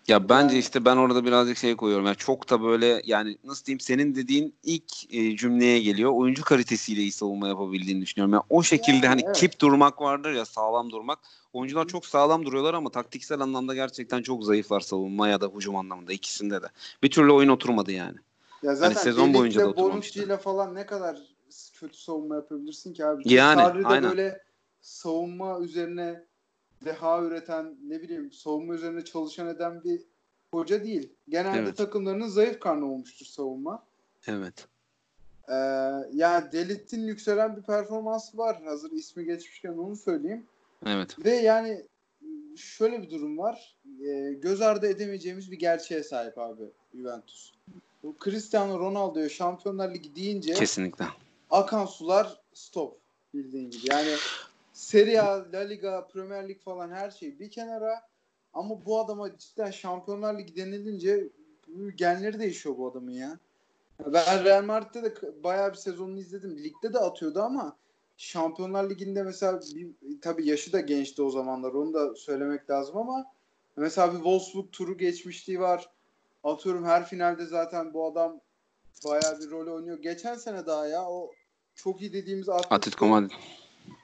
Ya 0.09 0.29
bence 0.29 0.59
işte 0.59 0.85
ben 0.85 0.97
orada 0.97 1.25
birazcık 1.25 1.59
şey 1.59 1.77
koyuyorum. 1.77 2.07
Yani 2.07 2.17
çok 2.17 2.50
da 2.50 2.62
böyle 2.62 3.03
yani 3.05 3.38
nasıl 3.45 3.65
diyeyim 3.65 3.81
senin 3.81 4.15
dediğin 4.15 4.55
ilk 4.62 5.15
e, 5.15 5.37
cümleye 5.37 5.81
geliyor. 5.81 6.12
Oyuncu 6.15 6.45
kalitesiyle 6.45 7.00
iyi 7.00 7.12
savunma 7.12 7.49
yapabildiğini 7.49 8.03
düşünüyorum. 8.03 8.33
Yani 8.33 8.43
o 8.49 8.62
şekilde 8.62 8.97
yani, 8.97 9.07
hani 9.07 9.23
evet. 9.27 9.37
kip 9.37 9.61
durmak 9.61 10.00
vardır 10.00 10.33
ya 10.33 10.45
sağlam 10.45 10.91
durmak. 10.91 11.19
Oyuncular 11.53 11.87
çok 11.87 12.07
sağlam 12.07 12.45
duruyorlar 12.47 12.75
ama 12.75 12.91
taktiksel 12.91 13.41
anlamda 13.41 13.75
gerçekten 13.75 14.23
çok 14.23 14.45
zayıflar 14.45 14.81
savunma 14.81 15.29
ya 15.29 15.41
da 15.41 15.47
hücum 15.47 15.77
anlamında 15.77 16.12
ikisinde 16.12 16.62
de. 16.62 16.67
Bir 17.03 17.11
türlü 17.11 17.33
oyun 17.33 17.49
oturmadı 17.49 17.93
yani. 17.93 18.17
Ya 18.62 18.75
zaten 18.75 18.95
hani 18.95 19.05
sezon 19.05 19.35
boyunca 19.35 19.61
da 19.61 19.69
oturmamıştı. 19.69 20.25
ile 20.25 20.37
falan 20.37 20.75
ne 20.75 20.87
kadar 20.87 21.19
kötü 21.81 21.99
savunma 21.99 22.35
yapabilirsin 22.35 22.93
ki 22.93 23.05
abi. 23.05 23.23
Yani 23.25 23.61
Sarri'de 23.61 23.87
aynen. 23.87 24.11
böyle 24.11 24.43
savunma 24.81 25.61
üzerine 25.61 26.25
deha 26.85 27.23
üreten 27.23 27.76
ne 27.88 28.02
bileyim 28.02 28.32
savunma 28.32 28.75
üzerine 28.75 29.04
çalışan 29.04 29.49
eden 29.49 29.85
bir 29.85 30.02
hoca 30.54 30.85
değil. 30.85 31.12
Genelde 31.28 31.58
evet. 31.58 31.76
takımlarının 31.76 32.28
zayıf 32.28 32.61
karnı 32.61 32.92
olmuştur 32.92 33.26
savunma. 33.26 33.87
Evet. 34.26 34.68
Ee, 35.49 35.54
yani 36.12 36.52
Delit'in 36.52 37.06
yükselen 37.06 37.56
bir 37.56 37.62
performansı 37.62 38.38
var. 38.38 38.62
Hazır 38.64 38.90
ismi 38.90 39.25
geçmişken 39.25 39.73
onu 39.73 39.97
söyleyeyim. 39.97 40.47
Evet. 40.87 41.25
Ve 41.25 41.30
yani 41.30 41.85
şöyle 42.56 43.02
bir 43.02 43.11
durum 43.11 43.38
var. 43.38 43.76
Ee, 44.00 44.32
göz 44.32 44.61
ardı 44.61 44.87
edemeyeceğimiz 44.87 45.50
bir 45.50 45.58
gerçeğe 45.58 46.02
sahip 46.02 46.38
abi 46.38 46.62
Juventus. 46.94 47.52
Bu 48.02 48.16
Cristiano 48.25 48.78
Ronaldo'ya 48.78 49.28
Şampiyonlar 49.28 49.94
Ligi 49.94 50.16
deyince 50.16 50.52
kesinlikle 50.52 51.04
akan 51.50 51.87
sular 51.87 52.40
stop 52.54 52.99
bildiğin 53.35 53.70
gibi. 53.70 53.82
Yani 53.90 54.14
Serie 54.78 55.20
A, 55.20 55.52
La 55.52 55.61
Liga, 55.61 56.08
Premier 56.08 56.49
Lig 56.49 56.61
falan 56.61 56.90
her 56.90 57.11
şey 57.11 57.38
bir 57.38 57.50
kenara 57.50 58.02
ama 58.52 58.87
bu 58.87 59.00
adama 59.00 59.38
cidden 59.38 59.70
Şampiyonlar 59.70 60.38
Ligi 60.38 60.56
denilince 60.56 61.28
genleri 61.94 62.38
değişiyor 62.38 62.78
bu 62.78 62.90
adamın 62.90 63.11
ya. 63.11 63.38
Ben 64.06 64.44
Real 64.44 64.64
Madrid'de 64.64 65.02
de 65.02 65.14
bayağı 65.44 65.73
bir 65.73 65.76
sezonunu 65.76 66.18
izledim. 66.18 66.58
Ligde 66.58 66.92
de 66.92 66.99
atıyordu 66.99 67.42
ama 67.42 67.76
Şampiyonlar 68.16 68.90
Ligi'nde 68.90 69.23
mesela 69.23 69.61
bir, 69.75 69.88
tabii 70.20 70.49
yaşı 70.49 70.73
da 70.73 70.80
gençti 70.80 71.23
o 71.23 71.30
zamanlar. 71.30 71.73
Onu 71.73 71.94
da 71.94 72.14
söylemek 72.14 72.70
lazım 72.70 72.97
ama 72.97 73.25
mesela 73.76 74.12
bir 74.12 74.16
Wolfsburg 74.16 74.73
turu 74.73 74.99
geçmişliği 74.99 75.61
var. 75.61 75.90
Atıyorum 76.44 76.85
her 76.85 77.06
finalde 77.06 77.47
zaten 77.47 77.94
bu 77.94 78.06
adam 78.06 78.40
bayağı 79.04 79.40
bir 79.40 79.50
rol 79.50 79.75
oynuyor. 79.75 79.99
Geçen 79.99 80.35
sene 80.35 80.66
daha 80.66 80.87
ya 80.87 81.11
o 81.11 81.30
çok 81.75 82.00
iyi 82.00 82.12
dediğimiz 82.12 82.49
Atletico, 82.49 83.06
Madrid. 83.06 83.30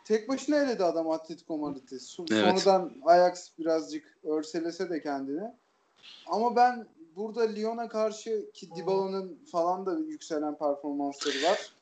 Tek 0.04 0.28
başına 0.28 0.56
eledi 0.56 0.84
adam 0.84 1.10
Atletico 1.10 1.58
Madrid'i. 1.58 1.94
Evet. 1.94 2.02
Sonradan 2.02 2.92
Ajax 3.06 3.50
birazcık 3.58 4.18
örselese 4.24 4.90
de 4.90 5.02
kendini. 5.02 5.50
Ama 6.26 6.56
ben 6.56 6.86
burada 7.16 7.42
Lyon'a 7.42 7.88
karşı 7.88 8.50
ki 8.54 8.68
Dybala'nın 8.76 9.38
falan 9.52 9.86
da 9.86 9.98
yükselen 9.98 10.58
performansları 10.58 11.34
var. 11.34 11.72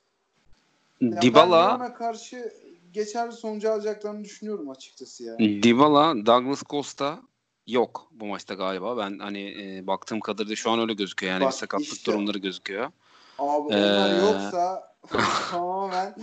Yani 1.00 1.23
Dybala 1.23 1.68
Lyon'a 1.68 1.94
karşı 1.94 2.52
geçerli 2.92 3.32
sonucu 3.32 3.73
alacaklarını 3.73 4.25
düşünüyorum 4.25 4.71
açıkçası 4.71 5.25
yani. 5.25 5.62
Dybala, 5.62 6.26
Douglas 6.26 6.62
Costa 6.62 7.21
yok 7.66 8.09
bu 8.12 8.26
maçta 8.26 8.54
galiba. 8.54 8.97
Ben 8.97 9.18
hani 9.18 9.54
e, 9.62 9.87
baktığım 9.87 10.21
kadarıyla 10.21 10.56
şu 10.56 10.71
an 10.71 10.80
öyle 10.80 10.94
gözüküyor. 10.94 11.32
Yani 11.32 11.44
Bak, 11.44 11.52
bir 11.52 11.56
sakatlık 11.56 11.88
işte, 11.88 12.12
durumları 12.12 12.38
gözüküyor. 12.38 12.90
Abi 13.38 13.68
onlar 13.68 14.11
ee... 14.11 14.16
yoksa 14.16 14.94
tamamen 15.50 16.14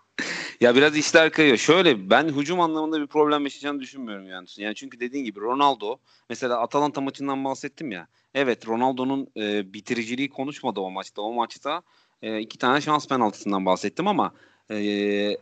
ya 0.61 0.75
biraz 0.75 0.97
işler 0.97 1.31
kayıyor. 1.31 1.57
Şöyle 1.57 2.11
ben 2.11 2.29
hücum 2.29 2.61
anlamında 2.61 3.01
bir 3.01 3.07
problem 3.07 3.45
yaşayacağını 3.45 3.81
düşünmüyorum 3.81 4.27
yani. 4.27 4.47
Yani 4.57 4.75
çünkü 4.75 5.01
dediğin 5.01 5.25
gibi 5.25 5.41
Ronaldo 5.41 5.97
mesela 6.31 6.61
Atalanta 6.61 7.01
maçından 7.01 7.45
bahsettim 7.45 7.93
ya. 7.93 8.07
Evet 8.35 8.69
Ronaldo'nun 8.69 9.29
e, 9.37 9.73
bitiriciliği 9.73 10.31
konuşmadı 10.31 10.81
o 10.81 10.91
maçta. 10.91 11.23
O 11.23 11.33
maçta 11.33 11.83
e, 12.23 12.41
iki 12.41 12.59
tane 12.59 12.81
şans 12.81 13.09
penaltısından 13.09 13.67
bahsettim 13.67 14.09
ama 14.09 14.33
e, 14.71 15.37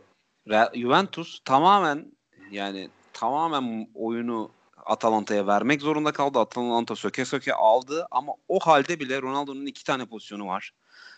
Juventus 0.73 1.39
tamamen 1.45 2.11
yani 2.51 2.89
tamamen 3.13 3.87
oyunu 3.93 4.51
Atalanta'ya 4.87 5.47
vermek 5.47 5.81
zorunda 5.81 6.11
kaldı. 6.11 6.39
Atalanta 6.39 6.95
söke 6.95 7.25
söke 7.25 7.53
aldı 7.53 8.07
ama 8.11 8.33
o 8.47 8.59
halde 8.59 8.99
bile 8.99 9.21
Ronaldo'nun 9.21 9.65
iki 9.65 9.83
tane 9.83 10.05
pozisyonu 10.05 10.47
var. 10.47 10.73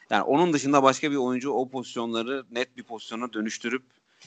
Yani 0.09 0.23
onun 0.23 0.53
dışında 0.53 0.83
başka 0.83 1.11
bir 1.11 1.15
oyuncu 1.15 1.51
o 1.51 1.69
pozisyonları 1.69 2.45
net 2.51 2.77
bir 2.77 2.83
pozisyona 2.83 3.33
dönüştürüp 3.33 3.83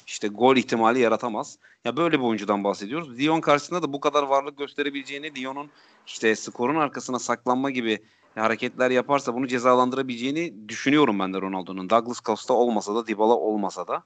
işte 0.06 0.28
gol 0.28 0.56
ihtimali 0.56 1.00
yaratamaz. 1.00 1.58
Ya 1.84 1.96
böyle 1.96 2.18
bir 2.18 2.24
oyuncudan 2.24 2.64
bahsediyoruz. 2.64 3.18
Lyon 3.18 3.40
karşısında 3.40 3.82
da 3.82 3.92
bu 3.92 4.00
kadar 4.00 4.22
varlık 4.22 4.58
gösterebileceğini, 4.58 5.36
Lyon'un 5.36 5.70
işte 6.06 6.36
skorun 6.36 6.76
arkasına 6.76 7.18
saklanma 7.18 7.70
gibi 7.70 8.02
hareketler 8.40 8.90
yaparsa 8.90 9.34
bunu 9.34 9.46
cezalandırabileceğini 9.46 10.68
düşünüyorum 10.68 11.18
ben 11.18 11.34
de 11.34 11.40
Ronaldo'nun. 11.40 11.90
Douglas 11.90 12.20
Costa 12.20 12.54
olmasa 12.54 12.94
da 12.94 13.06
Dybala 13.06 13.34
olmasa 13.34 13.88
da. 13.88 14.02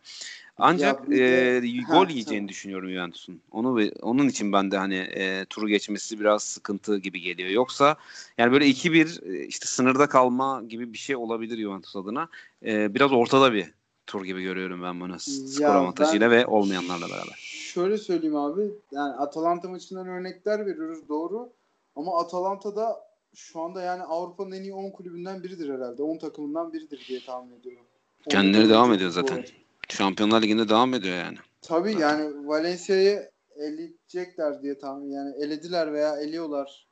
Ancak 0.58 1.10
de, 1.10 1.56
e, 1.56 1.82
gol 1.82 2.04
ha, 2.04 2.10
yiyeceğini 2.10 2.40
tamam. 2.40 2.48
düşünüyorum 2.48 2.90
Juventus'un. 2.90 3.40
Onu 3.50 3.80
onun 4.02 4.28
için 4.28 4.52
ben 4.52 4.70
de 4.70 4.76
hani 4.76 4.96
e, 4.96 5.44
turu 5.44 5.68
geçmesi 5.68 6.20
biraz 6.20 6.42
sıkıntı 6.42 6.98
gibi 6.98 7.20
geliyor. 7.20 7.50
Yoksa 7.50 7.96
yani 8.38 8.52
böyle 8.52 8.66
2-1 8.66 9.32
e, 9.32 9.46
işte 9.46 9.66
sınırda 9.66 10.08
kalma 10.08 10.62
gibi 10.68 10.92
bir 10.92 10.98
şey 10.98 11.16
olabilir 11.16 11.58
Juventus 11.58 11.96
adına. 11.96 12.28
E, 12.64 12.94
biraz 12.94 13.12
ortada 13.12 13.52
bir 13.52 13.72
tur 14.06 14.24
gibi 14.24 14.42
görüyorum 14.42 14.82
ben 14.82 15.00
bunu 15.00 15.18
skor 15.20 15.64
avantajıyla 15.64 16.30
ve 16.30 16.46
olmayanlarla 16.46 17.06
beraber. 17.08 17.36
Şöyle 17.38 17.98
söyleyeyim 17.98 18.36
abi. 18.36 18.62
Yani 18.92 19.14
Atalanta 19.14 19.68
maçından 19.68 20.06
örnekler 20.06 20.66
veriyoruz 20.66 21.08
doğru. 21.08 21.52
Ama 21.96 22.20
Atalanta 22.20 22.76
da 22.76 23.05
şu 23.36 23.60
anda 23.60 23.82
yani 23.82 24.02
Avrupa'nın 24.02 24.52
en 24.52 24.62
iyi 24.62 24.74
10 24.74 24.90
kulübünden 24.90 25.42
biridir 25.42 25.74
herhalde. 25.74 26.02
10 26.02 26.18
takımından 26.18 26.72
biridir 26.72 27.04
diye 27.08 27.24
tahmin 27.24 27.60
ediyorum. 27.60 27.86
Kendileri 28.28 28.68
devam 28.68 28.92
ediyor 28.92 29.10
zaten. 29.10 29.44
Şampiyonlar 29.88 30.42
Ligi'nde 30.42 30.68
devam 30.68 30.94
ediyor 30.94 31.16
yani. 31.16 31.36
Tabii 31.62 31.92
zaten. 31.92 32.18
yani 32.18 32.48
Valencia'yı 32.48 33.30
eleyecekler 33.56 34.62
diye 34.62 34.78
tahmin 34.78 35.10
yani 35.10 35.34
elediler 35.44 35.92
veya 35.92 36.16
eliyorlar. 36.16 36.86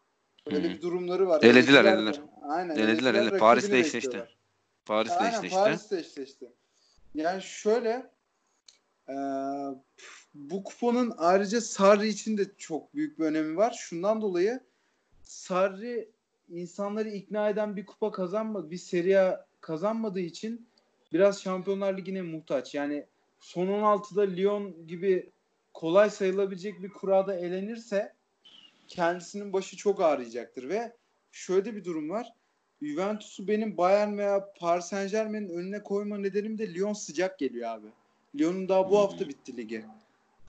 Öyle 0.47 0.63
bir 0.63 0.83
durumları 0.83 1.29
var. 1.29 1.43
Elediler, 1.43 1.85
elediler. 1.85 2.21
Aynen. 2.43 2.77
Elediler, 2.77 3.15
elediler. 3.15 3.39
Paris'te 3.39 3.79
eşleşti. 3.79 4.25
Paris'te 4.85 5.19
Aynen, 5.19 5.39
eşleşti. 5.39 5.57
Paris'te 5.57 5.99
eşleşti. 5.99 6.53
Yani 7.15 7.43
şöyle 7.43 8.11
e, 9.09 9.15
bu 10.35 10.65
kuponun 10.65 11.15
ayrıca 11.19 11.61
Sarri 11.61 12.09
için 12.09 12.37
de 12.37 12.45
çok 12.59 12.95
büyük 12.95 13.19
bir 13.19 13.25
önemi 13.25 13.57
var. 13.57 13.77
Şundan 13.81 14.23
dolayı 14.23 14.61
Sarri 15.23 16.14
insanları 16.49 17.09
ikna 17.09 17.49
eden 17.49 17.77
bir 17.77 17.87
kupa 17.87 18.11
kazanmadı, 18.11 18.71
bir 18.71 18.77
seriye 18.77 19.37
kazanmadığı 19.61 20.21
için 20.21 20.69
biraz 21.13 21.43
Şampiyonlar 21.43 21.99
Ligi'ne 21.99 22.23
muhtaç. 22.23 22.75
Yani 22.75 23.07
son 23.41 23.67
16'da 23.67 24.23
Lyon 24.23 24.87
gibi 24.87 25.31
kolay 25.75 26.11
sayılabilecek 26.11 26.83
bir 26.83 26.89
kurada 26.89 27.35
elenirse 27.35 28.13
kendisinin 28.89 29.53
başı 29.53 29.77
çok 29.77 30.01
ağrıyacaktır 30.01 30.69
ve 30.69 30.93
şöyle 31.33 31.77
bir 31.77 31.85
durum 31.85 32.11
var. 32.11 32.33
Juventus'u 32.83 33.49
benim 33.49 33.77
Bayern 33.77 34.19
veya 34.19 34.53
Paris 34.61 34.85
Saint 34.85 35.11
Germain'in 35.11 35.49
önüne 35.49 35.83
koyma 35.83 36.19
nedenim 36.19 36.59
de 36.59 36.75
Lyon 36.75 36.93
sıcak 36.93 37.39
geliyor 37.39 37.71
abi. 37.71 37.87
Lyon'un 38.39 38.69
daha 38.69 38.91
bu 38.91 38.99
hafta 38.99 39.29
bitti 39.29 39.57
ligi. 39.57 39.85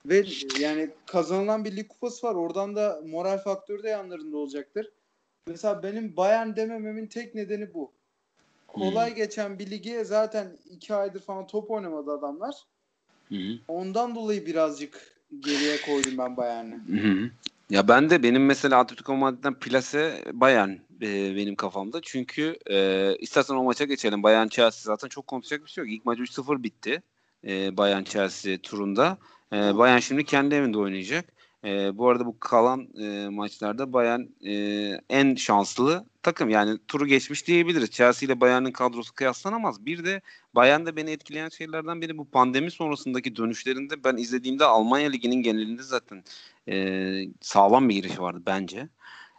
Ve 0.06 0.24
yani 0.60 0.90
kazanılan 1.06 1.64
bir 1.64 1.76
lig 1.76 1.88
kupası 1.88 2.26
var. 2.26 2.34
Oradan 2.34 2.76
da 2.76 3.02
moral 3.06 3.38
faktörü 3.38 3.82
de 3.82 3.88
yanlarında 3.88 4.36
olacaktır. 4.36 4.92
Mesela 5.46 5.82
benim 5.82 6.16
Bayern 6.16 6.56
demememin 6.56 7.06
tek 7.06 7.34
nedeni 7.34 7.74
bu. 7.74 7.92
Kolay 8.68 9.08
hmm. 9.08 9.16
geçen 9.16 9.58
bir 9.58 9.70
lige 9.70 10.04
zaten 10.04 10.56
iki 10.70 10.94
aydır 10.94 11.20
falan 11.20 11.46
top 11.46 11.70
oynamadı 11.70 12.12
adamlar. 12.12 12.54
Hmm. 13.28 13.58
Ondan 13.68 14.14
dolayı 14.14 14.46
birazcık 14.46 15.16
geriye 15.40 15.80
koydum 15.80 16.18
ben 16.18 16.36
Bayern'i. 16.36 16.74
Hmm. 16.74 17.30
Ya 17.70 17.88
ben 17.88 18.10
de 18.10 18.22
benim 18.22 18.46
mesela 18.46 18.78
Atletico 18.78 19.16
Madrid'den 19.16 19.54
plase 19.54 20.24
Bayern 20.32 20.70
e, 21.02 21.36
benim 21.36 21.56
kafamda. 21.56 22.00
Çünkü 22.02 22.56
e, 22.70 23.16
istersen 23.16 23.54
o 23.54 23.62
maça 23.64 23.84
geçelim. 23.84 24.22
Bayern 24.22 24.48
Chelsea 24.48 24.82
zaten 24.82 25.08
çok 25.08 25.26
konuşacak 25.26 25.64
bir 25.64 25.70
şey 25.70 25.84
yok. 25.84 25.92
İlk 25.92 26.06
maç 26.06 26.18
3-0 26.18 26.62
bitti. 26.62 27.02
E, 27.46 27.76
Bayern 27.76 28.04
Chelsea 28.04 28.58
turunda. 28.58 29.18
E, 29.52 29.56
Bayern 29.56 29.98
şimdi 29.98 30.24
kendi 30.24 30.54
evinde 30.54 30.78
oynayacak. 30.78 31.35
E, 31.66 31.98
bu 31.98 32.08
arada 32.08 32.26
bu 32.26 32.40
kalan 32.40 32.88
e, 33.00 33.28
maçlarda 33.28 33.92
Bayern 33.92 34.20
e, 34.46 34.52
en 35.10 35.34
şanslı 35.34 36.04
takım. 36.22 36.50
Yani 36.50 36.78
turu 36.88 37.06
geçmiş 37.06 37.46
diyebiliriz. 37.46 37.90
Chelsea 37.90 38.26
ile 38.26 38.40
Bayern'in 38.40 38.72
kadrosu 38.72 39.14
kıyaslanamaz. 39.14 39.86
Bir 39.86 40.04
de 40.04 40.20
Bayern'de 40.54 40.96
beni 40.96 41.10
etkileyen 41.10 41.48
şeylerden 41.48 42.00
biri 42.00 42.18
bu 42.18 42.24
pandemi 42.24 42.70
sonrasındaki 42.70 43.36
dönüşlerinde 43.36 44.04
ben 44.04 44.16
izlediğimde 44.16 44.64
Almanya 44.64 45.10
Ligi'nin 45.10 45.42
genelinde 45.42 45.82
zaten 45.82 46.24
e, 46.68 47.28
sağlam 47.40 47.88
bir 47.88 47.94
giriş 47.94 48.18
vardı 48.20 48.42
bence. 48.46 48.88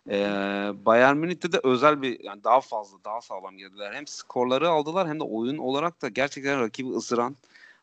E, 0.09 0.19
Bayern 0.85 1.17
Münih'te 1.17 1.51
de 1.51 1.59
özel 1.63 2.01
bir 2.01 2.19
yani 2.19 2.43
daha 2.43 2.61
fazla 2.61 2.97
daha 3.05 3.21
sağlam 3.21 3.57
girdiler. 3.57 3.93
Hem 3.93 4.07
skorları 4.07 4.69
aldılar 4.69 5.07
hem 5.07 5.19
de 5.19 5.23
oyun 5.23 5.57
olarak 5.57 6.01
da 6.01 6.09
gerçekten 6.09 6.61
rakibi 6.61 6.89
ısıran 6.89 7.35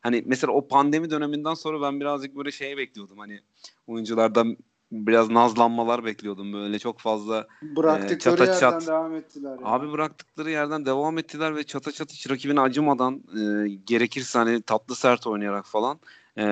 hani 0.05 0.23
mesela 0.25 0.53
o 0.53 0.67
pandemi 0.67 1.09
döneminden 1.09 1.53
sonra 1.53 1.81
ben 1.81 1.99
birazcık 1.99 2.35
böyle 2.35 2.51
şey 2.51 2.77
bekliyordum. 2.77 3.17
Hani 3.17 3.39
oyunculardan 3.87 4.57
biraz 4.91 5.29
nazlanmalar 5.29 6.05
bekliyordum 6.05 6.53
böyle 6.53 6.79
çok 6.79 6.99
fazla 6.99 7.47
bıraktıkları 7.61 8.15
e, 8.15 8.19
çata 8.19 8.45
yerden 8.45 8.59
çat. 8.59 8.87
devam 8.87 9.15
ettiler. 9.15 9.49
Yani. 9.49 9.61
Abi 9.63 9.91
bıraktıkları 9.91 10.51
yerden 10.51 10.85
devam 10.85 11.17
ettiler 11.17 11.55
ve 11.55 11.63
çata 11.63 11.91
çat 11.91 12.13
hiç 12.13 12.29
rakibine 12.29 12.61
acımadan 12.61 13.15
e, 13.15 13.69
gerekirse 13.69 14.39
hani 14.39 14.61
tatlı 14.61 14.95
sert 14.95 15.27
oynayarak 15.27 15.65
falan 15.65 15.99
e, 16.37 16.43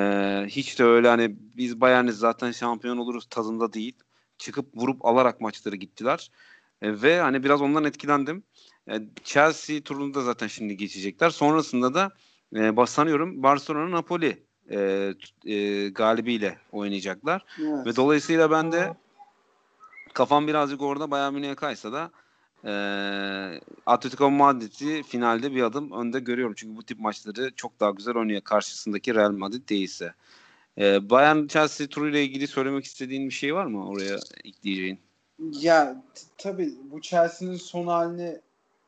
hiç 0.47 0.79
de 0.79 0.83
öyle 0.83 1.07
hani 1.07 1.35
biz 1.57 1.81
Bayern'iz 1.81 2.17
zaten 2.17 2.51
şampiyon 2.51 2.97
oluruz 2.97 3.25
tadında 3.29 3.73
değil. 3.73 3.95
Çıkıp 4.37 4.77
vurup 4.77 5.05
alarak 5.05 5.41
maçları 5.41 5.75
gittiler. 5.75 6.31
E, 6.81 7.01
ve 7.01 7.19
hani 7.19 7.43
biraz 7.43 7.61
ondan 7.61 7.83
etkilendim. 7.83 8.43
E, 8.89 9.01
Chelsea 9.23 9.81
turunda 9.81 10.21
zaten 10.21 10.47
şimdi 10.47 10.77
geçecekler. 10.77 11.29
Sonrasında 11.29 11.93
da 11.93 12.11
e, 12.55 12.85
sanıyorum 12.85 13.43
Barcelona 13.43 13.91
Napoli 13.91 14.43
e, 14.69 15.13
e, 15.45 15.89
galibiyle 15.89 16.57
oynayacaklar. 16.71 17.45
Evet. 17.59 17.87
Ve 17.87 17.95
dolayısıyla 17.95 18.51
ben 18.51 18.71
de 18.71 18.93
kafam 20.13 20.47
birazcık 20.47 20.81
orada 20.81 21.11
Bayern 21.11 21.33
Münih'e 21.33 21.55
kaysa 21.55 21.93
da 21.93 22.11
e, 22.65 22.71
Atletico 23.85 24.31
Madrid'i 24.31 25.03
finalde 25.03 25.51
bir 25.51 25.63
adım 25.63 25.91
önde 25.91 26.19
görüyorum. 26.19 26.53
Çünkü 26.57 26.75
bu 26.75 26.83
tip 26.83 26.99
maçları 26.99 27.51
çok 27.55 27.79
daha 27.79 27.91
güzel 27.91 28.15
oynuyor 28.15 28.41
karşısındaki 28.41 29.15
Real 29.15 29.31
Madrid 29.31 29.69
değilse. 29.69 30.13
E, 30.77 31.09
Bayern 31.09 31.47
Chelsea 31.47 31.87
turuyla 31.87 32.19
ilgili 32.19 32.47
söylemek 32.47 32.85
istediğin 32.85 33.25
bir 33.25 33.33
şey 33.33 33.55
var 33.55 33.65
mı 33.65 33.87
oraya 33.87 34.19
ekleyeceğin? 34.43 34.99
Ya 35.39 36.03
tabii 36.37 36.73
bu 36.91 37.01
Chelsea'nin 37.01 37.55
son 37.55 37.87
halini 37.87 38.39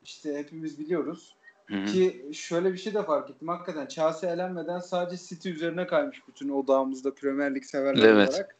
işte 0.04 0.38
hepimiz 0.38 0.78
biliyoruz. 0.78 1.35
Hı-hı. 1.66 1.86
Ki 1.86 2.26
şöyle 2.32 2.72
bir 2.72 2.78
şey 2.78 2.94
de 2.94 3.02
fark 3.02 3.30
ettim. 3.30 3.48
Hakikaten 3.48 3.86
Chelsea 3.86 4.32
elenmeden 4.32 4.78
sadece 4.78 5.22
City 5.26 5.50
üzerine 5.50 5.86
kaymış 5.86 6.28
bütün 6.28 6.48
odağımızda 6.48 7.14
Premier 7.14 7.54
Lig 7.54 7.64
severler 7.64 8.08
evet. 8.08 8.28
olarak. 8.28 8.56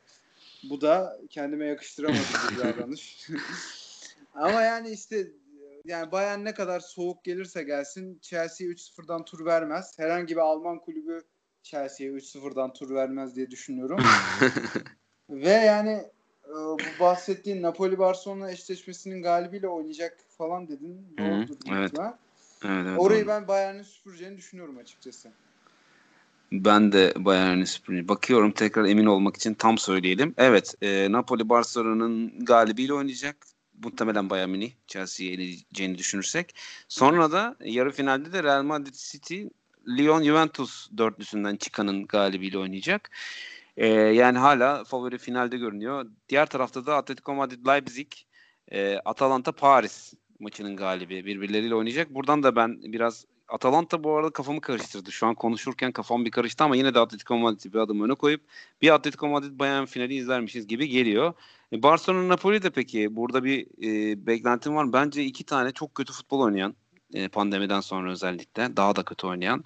Bu 0.71 0.81
da 0.81 1.21
kendime 1.31 1.67
yakıştıramadım 1.67 2.23
bir 2.51 2.59
davranış. 2.65 3.29
Ama 4.35 4.63
yani 4.63 4.91
işte 4.91 5.27
yani 5.85 6.13
Bayern 6.13 6.45
ne 6.45 6.55
kadar 6.55 6.81
soğuk 6.81 7.25
gelirse 7.25 7.63
gelsin 7.63 8.19
Chelsea 8.23 8.67
3-0'dan 8.67 9.25
tur 9.25 9.47
vermez. 9.47 9.99
Herhangi 9.99 10.37
bir 10.37 10.41
Alman 10.41 10.79
kulübü 10.79 11.21
Chelsea'ye 11.63 12.13
3-0'dan 12.13 12.73
tur 12.73 12.95
vermez 12.95 13.37
diye 13.37 13.51
düşünüyorum. 13.51 13.99
Ve 15.31 15.51
yani 15.51 15.91
e, 16.45 16.55
bu 16.55 17.01
bahsettiğin 17.01 17.63
Napoli 17.63 17.99
Barcelona 17.99 18.51
eşleşmesinin 18.51 19.23
galibiyle 19.23 19.69
oynayacak 19.69 20.19
falan 20.39 20.69
dedin. 20.69 21.17
Doğrudur. 21.19 21.57
Evet. 21.71 21.93
Evet, 22.65 22.87
evet, 22.89 22.99
Orayı 22.99 23.21
doğru. 23.21 23.29
ben 23.29 23.49
Bayern'in 23.49 23.83
süpüreceğini 23.83 24.37
düşünüyorum 24.37 24.79
açıkçası. 24.79 25.31
Ben 26.53 26.93
de 26.93 27.13
Bayern'in 27.17 27.65
süpüreceğini. 27.65 28.09
Bakıyorum 28.09 28.53
tekrar 28.53 28.85
emin 28.85 29.07
olmak 29.07 29.37
için 29.37 29.55
tam 29.55 29.79
söyleyelim. 29.79 30.35
Evet 30.37 30.75
e, 30.83 31.13
Napoli 31.13 31.49
Barcelona'nın 31.49 32.45
galibiyle 32.45 32.95
oynayacak. 32.95 33.37
Muhtemelen 33.85 34.31
Bayern 34.31 34.51
Münih 34.51 34.73
Chelsea'yi 34.87 35.33
eleyeceğini 35.33 35.99
düşünürsek. 35.99 36.55
Sonra 36.89 37.33
da 37.33 37.57
yarı 37.61 37.93
finalde 37.93 38.33
de 38.33 38.43
Real 38.43 38.63
Madrid 38.63 38.95
City 38.95 39.45
Lyon 39.89 40.23
Juventus 40.23 40.89
dörtlüsünden 40.99 41.57
çıkanın 41.57 42.07
galibiyle 42.07 42.59
oynayacak. 42.59 43.11
E, 43.77 43.87
yani 43.89 44.39
hala 44.39 44.85
favori 44.85 45.19
finalde 45.19 45.57
görünüyor. 45.57 46.07
Diğer 46.29 46.47
tarafta 46.47 46.87
da 46.87 46.97
Atletico 46.97 47.35
Madrid 47.35 47.67
Leipzig, 47.67 48.13
e, 48.73 48.99
Atalanta 49.05 49.53
Paris 49.53 50.15
maçının 50.41 50.77
galibi 50.77 51.25
birbirleriyle 51.25 51.75
oynayacak. 51.75 52.15
Buradan 52.15 52.43
da 52.43 52.57
ben 52.57 52.79
biraz 52.83 53.25
Atalanta 53.49 54.05
bu 54.05 54.17
arada 54.17 54.31
kafamı 54.31 54.61
karıştırdı. 54.61 55.13
Şu 55.13 55.27
an 55.27 55.35
konuşurken 55.35 55.93
kafam 55.93 56.25
bir 56.25 56.31
karıştı 56.31 56.65
ama 56.65 56.77
yine 56.77 56.95
de 56.95 57.01
Atletico 57.01 57.37
Madrid'i 57.37 57.73
bir 57.73 57.79
adım 57.79 58.03
öne 58.03 58.15
koyup 58.15 58.41
bir 58.83 58.95
Atletico 58.95 59.29
Madrid 59.29 59.59
Bayern 59.59 59.85
finali 59.85 60.15
izlermişiz 60.15 60.67
gibi 60.67 60.89
geliyor. 60.89 61.35
E, 61.73 61.83
Barcelona 61.83 62.29
Napoli 62.29 62.63
de 62.63 62.71
peki 62.71 63.17
burada 63.17 63.45
bir 63.45 63.67
e, 63.83 64.27
beklentim 64.27 64.77
var. 64.77 64.93
Bence 64.93 65.25
iki 65.25 65.45
tane 65.45 65.73
çok 65.73 65.95
kötü 65.95 66.13
futbol 66.13 66.41
oynayan 66.41 66.75
e, 67.15 67.29
pandemiden 67.29 67.81
sonra 67.81 68.11
özellikle 68.11 68.77
daha 68.77 68.97
da 68.97 69.03
kötü 69.03 69.27
oynayan. 69.27 69.65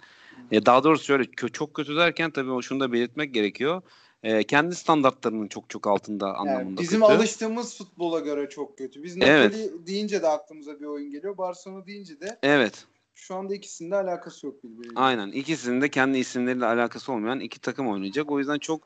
E, 0.50 0.66
daha 0.66 0.84
doğrusu 0.84 1.04
şöyle 1.04 1.24
çok 1.52 1.74
kötü 1.74 1.96
derken 1.96 2.30
tabii 2.30 2.62
şunu 2.62 2.80
da 2.80 2.92
belirtmek 2.92 3.34
gerekiyor 3.34 3.82
e, 4.22 4.44
kendi 4.44 4.74
standartlarının 4.74 5.48
çok 5.48 5.70
çok 5.70 5.86
altında 5.86 6.34
anlamında 6.34 6.62
yani 6.62 6.78
bizim 6.78 7.00
kötü. 7.00 7.12
alıştığımız 7.12 7.78
futbola 7.78 8.20
göre 8.20 8.48
çok 8.48 8.78
kötü. 8.78 9.02
Biz 9.02 9.16
Napoli 9.16 9.30
evet. 9.30 9.72
deyince 9.86 10.22
de 10.22 10.28
aklımıza 10.28 10.80
bir 10.80 10.86
oyun 10.86 11.10
geliyor. 11.10 11.38
Barcelona 11.38 11.86
deyince 11.86 12.20
de 12.20 12.38
Evet. 12.42 12.86
Şu 13.14 13.34
anda 13.34 13.54
ikisinde 13.54 13.96
alakası 13.96 14.46
yok 14.46 14.64
birbiriyle. 14.64 14.92
Aynen. 14.96 15.30
İkisinin 15.32 15.80
de 15.80 15.88
kendi 15.88 16.18
isimleriyle 16.18 16.66
alakası 16.66 17.12
olmayan 17.12 17.40
iki 17.40 17.60
takım 17.60 17.88
oynayacak. 17.88 18.30
O 18.30 18.38
yüzden 18.38 18.58
çok 18.58 18.82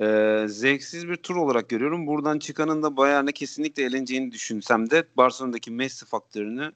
e, 0.00 0.44
zevksiz 0.48 1.08
bir 1.08 1.16
tur 1.16 1.36
olarak 1.36 1.68
görüyorum. 1.68 2.06
Buradan 2.06 2.38
çıkanın 2.38 2.82
da 2.82 2.96
Bayern'e 2.96 3.32
kesinlikle 3.32 3.82
eleneceğini 3.82 4.32
düşünsem 4.32 4.90
de 4.90 5.04
Barcelona'daki 5.16 5.70
Messi 5.70 6.06
faktörünü 6.06 6.72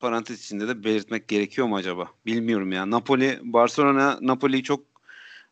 parantez 0.00 0.40
içinde 0.40 0.68
de 0.68 0.84
belirtmek 0.84 1.28
gerekiyor 1.28 1.66
mu 1.66 1.76
acaba? 1.76 2.08
Bilmiyorum 2.26 2.72
ya. 2.72 2.90
Napoli, 2.90 3.40
Barcelona 3.42 4.18
Napoli'yi 4.20 4.62
çok 4.62 4.91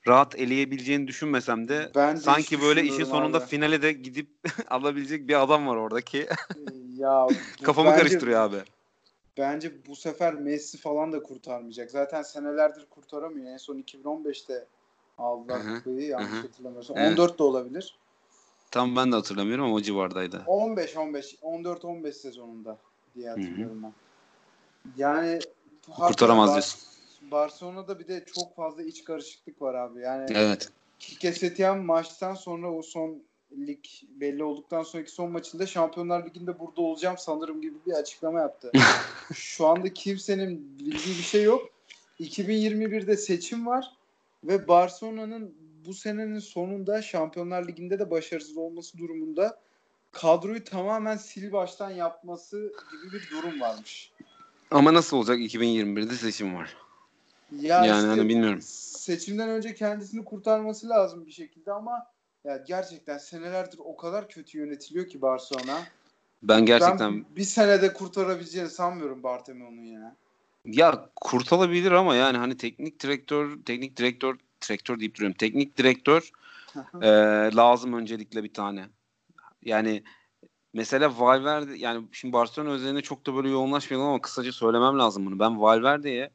rahat 0.06 0.38
eleyebileceğini 0.38 1.08
düşünmesem 1.08 1.68
de 1.68 1.90
ben 1.94 2.16
de 2.16 2.20
sanki 2.20 2.62
böyle 2.62 2.84
işin 2.84 3.04
sonunda 3.04 3.38
abi. 3.38 3.46
finale 3.46 3.82
de 3.82 3.92
gidip 3.92 4.28
alabilecek 4.70 5.28
bir 5.28 5.42
adam 5.42 5.66
var 5.66 5.76
oradaki. 5.76 6.28
ya 6.96 7.28
kafamı 7.62 7.90
bence, 7.90 7.98
karıştırıyor 8.02 8.40
abi. 8.40 8.62
Bence 9.38 9.86
bu 9.86 9.96
sefer 9.96 10.34
Messi 10.34 10.78
falan 10.78 11.12
da 11.12 11.22
kurtarmayacak. 11.22 11.90
Zaten 11.90 12.22
senelerdir 12.22 12.86
kurtaramıyor. 12.90 13.52
En 13.52 13.56
son 13.56 13.76
2015'te 13.78 14.66
aldılar 15.18 15.62
kupayı 15.62 16.06
yanlış 16.06 16.44
hatırlamıyorsam. 16.44 16.96
Evet. 16.98 17.12
14 17.12 17.38
de 17.38 17.42
olabilir. 17.42 17.98
Tam 18.70 18.96
ben 18.96 19.12
de 19.12 19.16
hatırlamıyorum 19.16 19.64
ama 19.64 19.74
o 19.74 19.80
civardaydı. 19.80 20.42
15 20.46 20.96
15 20.96 21.36
14 21.42 21.84
15 21.84 22.16
sezonunda 22.16 22.78
diye 23.14 23.28
hatırlıyorum 23.28 23.82
ben. 23.82 23.92
Yani 24.96 25.38
kurtaramaz 25.96 26.50
diyorsun. 26.50 26.80
Barcelona'da 27.30 27.98
bir 27.98 28.08
de 28.08 28.24
çok 28.34 28.56
fazla 28.56 28.82
iç 28.82 29.04
karışıklık 29.04 29.62
var 29.62 29.74
abi. 29.74 30.00
Yani 30.00 30.26
evet. 30.34 30.68
Kike 30.98 31.32
Setien 31.32 31.78
maçtan 31.78 32.34
sonra 32.34 32.72
o 32.72 32.82
son 32.82 33.22
lig 33.58 33.84
belli 34.20 34.44
olduktan 34.44 34.82
sonraki 34.82 35.10
son 35.10 35.32
maçında 35.32 35.66
Şampiyonlar 35.66 36.26
Ligi'nde 36.26 36.58
burada 36.58 36.80
olacağım 36.80 37.16
sanırım 37.18 37.60
gibi 37.60 37.76
bir 37.86 37.92
açıklama 37.92 38.40
yaptı. 38.40 38.72
Şu 39.34 39.66
anda 39.66 39.92
kimsenin 39.92 40.78
bildiği 40.78 41.18
bir 41.18 41.22
şey 41.22 41.42
yok. 41.42 41.68
2021'de 42.20 43.16
seçim 43.16 43.66
var 43.66 43.84
ve 44.44 44.68
Barcelona'nın 44.68 45.54
bu 45.86 45.94
senenin 45.94 46.38
sonunda 46.38 47.02
Şampiyonlar 47.02 47.68
Ligi'nde 47.68 47.98
de 47.98 48.10
başarısız 48.10 48.56
olması 48.56 48.98
durumunda 48.98 49.60
kadroyu 50.12 50.64
tamamen 50.64 51.16
sil 51.26 51.46
baştan 51.52 51.90
yapması 51.90 52.72
gibi 52.92 53.12
bir 53.12 53.30
durum 53.30 53.60
varmış. 53.60 54.12
Ama 54.70 54.94
nasıl 54.94 55.16
olacak 55.16 55.38
2021'de 55.38 56.14
seçim 56.14 56.54
var. 56.54 56.76
Ya 57.52 57.84
yani 57.84 57.96
işte 57.96 58.08
hani 58.08 58.28
bilmiyorum. 58.28 58.60
Seçimden 58.62 59.48
önce 59.48 59.74
kendisini 59.74 60.24
kurtarması 60.24 60.88
lazım 60.88 61.26
bir 61.26 61.32
şekilde 61.32 61.72
ama 61.72 62.06
ya 62.44 62.56
gerçekten 62.56 63.18
senelerdir 63.18 63.78
o 63.84 63.96
kadar 63.96 64.28
kötü 64.28 64.58
yönetiliyor 64.58 65.08
ki 65.08 65.22
Barcelona. 65.22 65.82
Ben 66.42 66.66
gerçekten 66.66 67.14
ben 67.14 67.36
bir 67.36 67.44
senede 67.44 67.92
kurtarabileceğini 67.92 68.70
sanmıyorum 68.70 69.22
Bartomeu'nun 69.22 69.84
ya. 69.84 70.16
Ya 70.64 71.08
kurtarabilir 71.16 71.92
ama 71.92 72.14
yani 72.14 72.38
hani 72.38 72.56
teknik 72.56 73.02
direktör, 73.02 73.58
teknik 73.66 73.96
direktör, 73.96 74.36
direktör 74.68 75.00
deyip 75.00 75.14
duruyorum. 75.14 75.36
Teknik 75.36 75.78
direktör 75.78 76.30
e, 77.02 77.08
lazım 77.56 77.92
öncelikle 77.92 78.44
bir 78.44 78.54
tane. 78.54 78.88
Yani 79.62 80.02
mesela 80.72 81.18
Valverde 81.18 81.78
yani 81.78 82.06
şimdi 82.12 82.32
Barcelona 82.32 82.74
üzerine 82.74 83.00
çok 83.00 83.26
da 83.26 83.34
böyle 83.34 83.48
yoğunlaşmayalım 83.48 84.08
ama 84.08 84.20
kısaca 84.20 84.52
söylemem 84.52 84.98
lazım 84.98 85.26
bunu. 85.26 85.38
Ben 85.38 85.60
Valverde'ye 85.60 86.30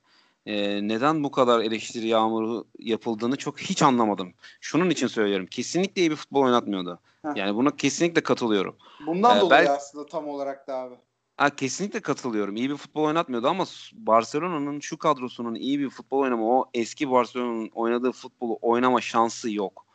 e, 0.46 0.88
neden 0.88 1.24
bu 1.24 1.32
kadar 1.32 1.60
eleştiri 1.60 2.08
yağmuru 2.08 2.68
yapıldığını 2.80 3.36
çok 3.36 3.60
hiç 3.60 3.84
anlamadım. 3.84 4.34
Şunun 4.62 4.90
için 4.90 5.08
söylüyorum. 5.08 5.46
Kesinlikle 5.46 6.02
iyi 6.02 6.12
bir 6.12 6.16
futbol 6.16 6.42
oynatmıyordu. 6.42 7.00
Heh. 7.22 7.30
Yani 7.36 7.56
buna 7.56 7.76
kesinlikle 7.76 8.22
katılıyorum. 8.22 8.76
Bundan 9.08 9.38
ee, 9.38 9.42
dolayı 9.42 9.60
belki, 9.60 9.72
aslında 9.72 10.06
tam 10.06 10.28
olarak 10.28 10.68
da 10.68 10.76
abi. 10.76 10.96
Ha, 11.38 11.56
kesinlikle 11.56 12.00
katılıyorum. 12.00 12.56
İyi 12.56 12.70
bir 12.70 12.76
futbol 12.76 13.04
oynatmıyordu 13.04 13.48
ama 13.48 13.66
Barcelona'nın 13.94 14.80
şu 14.80 14.98
kadrosunun 14.98 15.56
iyi 15.56 15.80
bir 15.80 15.90
futbol 15.90 16.20
oynama, 16.20 16.44
o 16.44 16.70
eski 16.74 17.12
Barcelona'nın 17.12 17.70
oynadığı 17.74 18.12
futbolu 18.12 18.60
oynama 18.62 19.02
şansı 19.02 19.52
yok. 19.52 19.86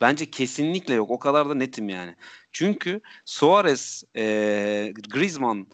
Bence 0.00 0.30
kesinlikle 0.30 0.94
yok. 0.94 1.10
O 1.10 1.18
kadar 1.18 1.48
da 1.48 1.54
netim 1.54 1.88
yani. 1.88 2.16
Çünkü 2.52 3.00
Suarez, 3.24 4.04
e, 4.16 4.92
Griezmann 5.10 5.66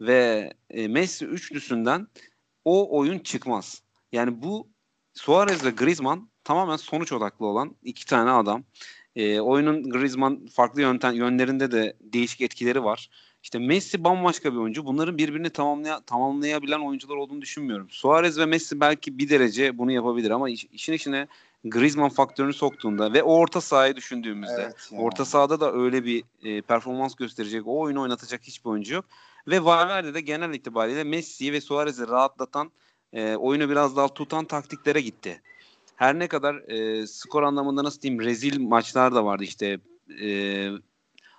ve 0.00 0.52
e, 0.70 0.88
Messi 0.88 1.26
üçlüsünden 1.26 2.06
o 2.64 2.98
oyun 2.98 3.18
çıkmaz. 3.18 3.82
Yani 4.12 4.42
bu 4.42 4.68
Suarez 5.14 5.64
ve 5.64 5.70
Griezmann 5.70 6.28
tamamen 6.44 6.76
sonuç 6.76 7.12
odaklı 7.12 7.46
olan 7.46 7.76
iki 7.82 8.06
tane 8.06 8.30
adam. 8.30 8.64
E, 9.16 9.40
oyunun 9.40 9.90
Griezmann 9.90 10.46
farklı 10.46 10.80
yöntem 10.80 11.14
yönlerinde 11.14 11.72
de 11.72 11.96
değişik 12.00 12.40
etkileri 12.40 12.84
var. 12.84 13.10
İşte 13.42 13.58
Messi 13.58 14.04
bambaşka 14.04 14.52
bir 14.52 14.58
oyuncu. 14.58 14.86
Bunların 14.86 15.18
birbirini 15.18 15.50
tamamlaya, 15.50 16.00
tamamlayabilen 16.00 16.80
oyuncular 16.80 17.16
olduğunu 17.16 17.42
düşünmüyorum. 17.42 17.90
Suarez 17.90 18.38
ve 18.38 18.46
Messi 18.46 18.80
belki 18.80 19.18
bir 19.18 19.28
derece 19.28 19.78
bunu 19.78 19.92
yapabilir 19.92 20.30
ama 20.30 20.50
iş, 20.50 20.64
işin 20.64 20.92
içine 20.92 21.28
Griezmann 21.64 22.08
faktörünü 22.08 22.52
soktuğunda 22.52 23.12
ve 23.12 23.22
o 23.22 23.34
orta 23.34 23.60
sahayı 23.60 23.96
düşündüğümüzde 23.96 24.62
evet 24.62 24.90
orta 24.92 25.24
sahada 25.24 25.60
da 25.60 25.72
öyle 25.72 26.04
bir 26.04 26.24
e, 26.42 26.62
performans 26.62 27.14
gösterecek, 27.14 27.66
o 27.66 27.80
oyunu 27.80 28.00
oynatacak 28.02 28.42
hiçbir 28.42 28.70
oyuncu 28.70 28.94
yok. 28.94 29.04
Ve 29.50 29.64
Valverde 29.64 30.14
de 30.14 30.20
genel 30.20 30.54
itibariyle 30.54 31.04
Messi'yi 31.04 31.52
ve 31.52 31.60
Suarez'i 31.60 32.08
rahatlatan, 32.08 32.72
e, 33.12 33.36
oyunu 33.36 33.70
biraz 33.70 33.96
daha 33.96 34.08
tutan 34.08 34.44
taktiklere 34.44 35.00
gitti. 35.00 35.42
Her 35.96 36.18
ne 36.18 36.28
kadar 36.28 36.54
e, 36.54 37.06
skor 37.06 37.42
anlamında 37.42 37.84
nasıl 37.84 38.00
diyeyim 38.00 38.24
rezil 38.24 38.60
maçlar 38.60 39.14
da 39.14 39.24
vardı 39.24 39.44
işte 39.44 39.80
e, 40.22 40.70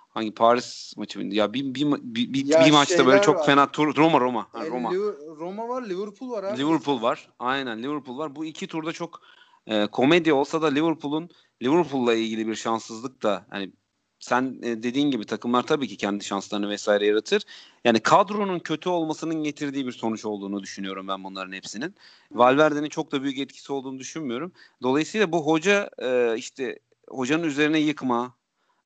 hangi 0.08 0.34
Paris 0.34 0.96
maçı 0.96 1.18
mıydı? 1.18 1.34
Ya 1.34 1.52
bir 1.52 1.74
bir 1.74 1.86
bir, 1.92 2.34
bir, 2.34 2.48
bir 2.48 2.70
maçta 2.70 3.06
böyle 3.06 3.22
çok 3.22 3.36
var. 3.36 3.46
fena 3.46 3.70
tur 3.70 3.96
Roma 3.96 4.20
Roma. 4.20 4.46
Ha, 4.52 4.66
Roma. 4.66 4.92
Roma 5.38 5.68
var, 5.68 5.82
Liverpool 5.82 6.30
var 6.30 6.44
abi. 6.44 6.58
Liverpool 6.58 7.02
var. 7.02 7.28
Aynen 7.38 7.82
Liverpool 7.82 8.18
var. 8.18 8.36
Bu 8.36 8.44
iki 8.44 8.66
turda 8.66 8.92
çok 8.92 9.20
e, 9.66 9.86
komedi 9.86 10.32
olsa 10.32 10.62
da 10.62 10.66
Liverpool'un 10.66 11.30
Liverpool'la 11.62 12.14
ilgili 12.14 12.46
bir 12.46 12.54
şanssızlık 12.54 13.22
da 13.22 13.46
hani 13.50 13.72
sen 14.20 14.58
e, 14.62 14.82
dediğin 14.82 15.10
gibi 15.10 15.26
takımlar 15.26 15.62
tabii 15.62 15.88
ki 15.88 15.96
kendi 15.96 16.24
şanslarını 16.24 16.68
vesaire 16.68 17.06
yaratır. 17.06 17.42
Yani 17.84 18.00
kadronun 18.00 18.58
kötü 18.58 18.88
olmasının 18.88 19.42
getirdiği 19.44 19.86
bir 19.86 19.92
sonuç 19.92 20.24
olduğunu 20.24 20.62
düşünüyorum 20.62 21.08
ben 21.08 21.24
bunların 21.24 21.52
hepsinin. 21.52 21.94
Valverde'nin 22.32 22.88
çok 22.88 23.12
da 23.12 23.22
büyük 23.22 23.38
etkisi 23.38 23.72
olduğunu 23.72 23.98
düşünmüyorum. 23.98 24.52
Dolayısıyla 24.82 25.32
bu 25.32 25.46
hoca 25.46 25.90
e, 25.98 26.34
işte 26.36 26.78
hocanın 27.08 27.44
üzerine 27.44 27.78
yıkma, 27.78 28.34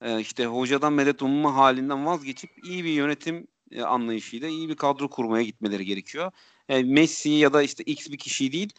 e, 0.01 0.21
işte 0.21 0.47
hocadan 0.47 0.93
medet 0.93 1.23
umma 1.23 1.57
halinden 1.57 2.07
vazgeçip 2.07 2.51
iyi 2.65 2.85
bir 2.85 2.91
yönetim 2.91 3.47
anlayışıyla 3.85 4.49
iyi 4.49 4.69
bir 4.69 4.77
kadro 4.77 5.11
kurmaya 5.11 5.43
gitmeleri 5.45 5.85
gerekiyor. 5.85 6.33
Messi 6.69 7.31
ya 7.31 7.53
da 7.53 7.63
işte 7.63 7.85
X 7.85 8.11
bir 8.11 8.19
kişi 8.19 8.53
değil 8.53 8.73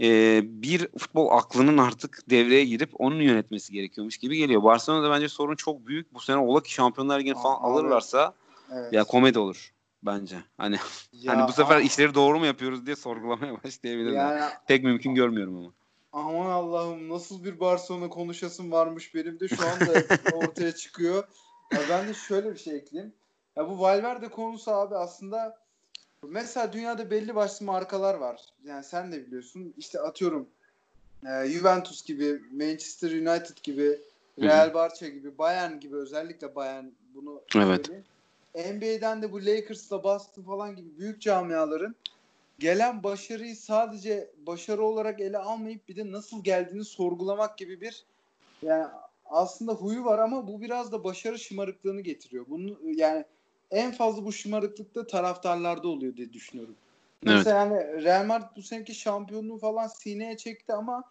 e, 0.00 0.40
bir 0.44 0.88
futbol 0.98 1.30
aklının 1.30 1.78
artık 1.78 2.30
devreye 2.30 2.64
girip 2.64 2.90
onun 3.00 3.20
yönetmesi 3.20 3.72
gerekiyormuş 3.72 4.18
gibi 4.18 4.36
geliyor. 4.36 4.62
Barcelona'da 4.62 5.10
bence 5.10 5.28
sorun 5.28 5.56
çok 5.56 5.86
büyük. 5.86 6.14
Bu 6.14 6.20
sene 6.20 6.36
ola 6.36 6.62
ki 6.62 6.72
Şampiyonlar 6.72 7.20
Ligi 7.20 7.34
falan 7.34 7.60
alırlarsa 7.60 8.34
evet. 8.72 8.92
ya 8.92 9.04
komedi 9.04 9.38
olur 9.38 9.72
bence. 10.02 10.36
Hani 10.56 10.76
ya, 11.12 11.36
hani 11.36 11.48
bu 11.48 11.52
sefer 11.52 11.76
abi, 11.76 11.84
işleri 11.84 12.14
doğru 12.14 12.38
mu 12.38 12.46
yapıyoruz 12.46 12.86
diye 12.86 12.96
sorgulamaya 12.96 13.54
başlayabilirler. 13.64 14.38
Yani, 14.38 14.52
Pek 14.66 14.84
mümkün 14.84 15.14
görmüyorum 15.14 15.56
ama. 15.56 15.72
Aman 16.12 16.50
Allah'ım 16.50 17.08
nasıl 17.08 17.44
bir 17.44 17.60
Barcelona 17.60 18.08
konuşasım 18.08 18.72
varmış 18.72 19.14
benim 19.14 19.40
de 19.40 19.48
şu 19.48 19.68
anda 19.68 20.02
ortaya 20.34 20.74
çıkıyor. 20.74 21.24
Ya 21.72 21.80
ben 21.90 22.08
de 22.08 22.14
şöyle 22.14 22.52
bir 22.52 22.58
şey 22.58 22.76
ekleyeyim. 22.76 23.14
Ya 23.56 23.68
bu 23.68 23.80
Valverde 23.80 24.28
konusu 24.28 24.70
abi 24.70 24.96
aslında 24.96 25.58
mesela 26.28 26.72
dünyada 26.72 27.10
belli 27.10 27.34
başlı 27.34 27.66
markalar 27.66 28.14
var. 28.14 28.40
Yani 28.64 28.84
sen 28.84 29.12
de 29.12 29.26
biliyorsun. 29.26 29.74
İşte 29.76 30.00
atıyorum 30.00 30.48
e, 31.26 31.48
Juventus 31.48 32.04
gibi, 32.04 32.40
Manchester 32.52 33.10
United 33.10 33.56
gibi, 33.62 34.00
Real 34.40 34.74
Barça 34.74 35.08
gibi, 35.08 35.38
Bayern 35.38 35.80
gibi 35.80 35.96
özellikle 35.96 36.54
Bayern 36.54 36.84
bunu 37.14 37.42
evet. 37.56 37.90
NBA'den 38.54 39.22
de 39.22 39.32
bu 39.32 39.46
Lakers'la 39.46 40.04
Boston 40.04 40.42
falan 40.42 40.76
gibi 40.76 40.98
büyük 40.98 41.20
camiaların 41.20 41.94
gelen 42.58 43.02
başarıyı 43.02 43.56
sadece 43.56 44.30
başarı 44.46 44.82
olarak 44.82 45.20
ele 45.20 45.38
almayıp 45.38 45.88
bir 45.88 45.96
de 45.96 46.12
nasıl 46.12 46.44
geldiğini 46.44 46.84
sorgulamak 46.84 47.58
gibi 47.58 47.80
bir 47.80 48.04
yani 48.62 48.86
aslında 49.24 49.72
huyu 49.72 50.04
var 50.04 50.18
ama 50.18 50.46
bu 50.46 50.60
biraz 50.60 50.92
da 50.92 51.04
başarı 51.04 51.38
şımarıklığını 51.38 52.00
getiriyor. 52.00 52.46
Bunu 52.48 52.78
yani 52.82 53.24
en 53.70 53.92
fazla 53.92 54.24
bu 54.24 54.32
şımarıklıkta 54.32 55.06
taraftarlarda 55.06 55.88
oluyor 55.88 56.16
diye 56.16 56.32
düşünüyorum. 56.32 56.76
Evet. 57.26 57.36
Mesela 57.36 57.58
yani 57.58 58.04
Real 58.04 58.26
Madrid 58.26 58.56
bu 58.56 58.62
seneki 58.62 58.94
şampiyonluğu 58.94 59.58
falan 59.58 59.86
sineye 59.86 60.36
çekti 60.36 60.72
ama 60.72 61.04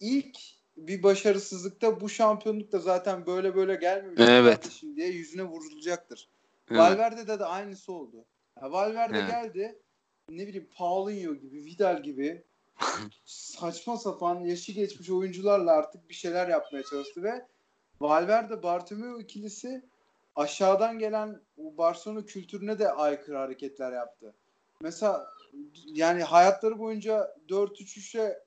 ilk 0.00 0.38
bir 0.76 1.02
başarısızlıkta 1.02 2.00
bu 2.00 2.08
şampiyonluk 2.08 2.72
da 2.72 2.78
zaten 2.78 3.26
böyle 3.26 3.54
böyle 3.54 3.74
gelmemiş 3.74 4.20
evet. 4.20 4.82
diye 4.96 5.08
yüzüne 5.08 5.42
vurulacaktır. 5.42 6.28
Evet. 6.70 6.80
Valverde'de 6.80 7.38
de 7.38 7.44
aynısı 7.44 7.92
oldu. 7.92 8.24
Ya 8.62 8.72
Valverde 8.72 9.18
evet. 9.18 9.30
geldi 9.30 9.78
ne 10.28 10.46
bileyim 10.46 10.68
Paulinho 10.76 11.34
gibi, 11.34 11.64
Vidal 11.64 12.02
gibi 12.02 12.44
saçma 13.24 13.96
sapan 13.96 14.40
yaşı 14.40 14.72
geçmiş 14.72 15.10
oyuncularla 15.10 15.72
artık 15.72 16.08
bir 16.08 16.14
şeyler 16.14 16.48
yapmaya 16.48 16.82
çalıştı 16.82 17.22
ve 17.22 17.46
Valverde 18.00 18.62
Bartomeu 18.62 19.20
ikilisi 19.20 19.82
aşağıdan 20.36 20.98
gelen 20.98 21.40
Barcelona 21.56 22.24
kültürüne 22.24 22.78
de 22.78 22.92
aykırı 22.92 23.36
hareketler 23.36 23.92
yaptı. 23.92 24.34
Mesela 24.80 25.26
yani 25.86 26.22
hayatları 26.22 26.78
boyunca 26.78 27.34
4-3-3'e 27.48 28.38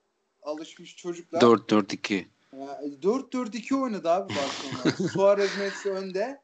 alışmış 0.42 0.96
çocuklar. 0.96 1.40
4-4-2. 1.40 2.24
4-4-2 2.52 3.80
oynadı 3.82 4.10
abi 4.10 4.32
Barcelona. 4.34 5.08
Suarez 5.12 5.58
Messi 5.58 5.90
önde. 5.90 6.42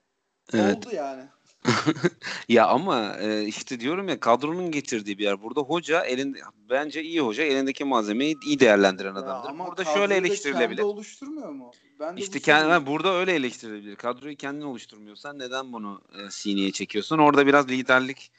Evet. 0.55 0.76
Oldu 0.76 0.94
yani. 0.94 1.28
ya 2.48 2.66
ama 2.66 3.16
e, 3.20 3.44
işte 3.44 3.81
diyorum 3.81 4.09
ya 4.09 4.20
kadronun 4.20 4.70
getirdiği 4.70 5.18
bir 5.18 5.25
yer. 5.25 5.42
Burada 5.42 5.61
hoca 5.61 6.05
elinde 6.05 6.38
bence 6.70 7.03
iyi 7.03 7.20
hoca 7.20 7.44
elindeki 7.44 7.85
malzemeyi 7.85 8.37
iyi 8.46 8.61
değerlendiren 8.61 9.14
adamdır. 9.14 9.51
Ama 9.51 9.66
burada 9.66 9.85
şöyle 9.85 10.14
eleştirilebilir. 10.14 10.77
Kendi 10.77 10.83
oluşturmuyor 10.83 11.51
mu? 11.51 11.70
Ben 12.01 12.16
de 12.16 12.20
işte 12.20 12.40
kendi, 12.40 12.87
burada 12.87 13.14
öyle 13.14 13.33
eleştirilebilir. 13.35 13.96
Kadroyu 13.96 14.37
kendin 14.37 14.62
oluşturmuyorsan 14.62 15.38
neden 15.38 15.72
bunu 15.72 16.03
e, 16.12 16.31
sineye 16.31 16.72
çekiyorsun? 16.72 17.18
Orada 17.18 17.46
biraz 17.46 17.68
liderlik 17.68 18.33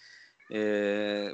e, 0.51 0.59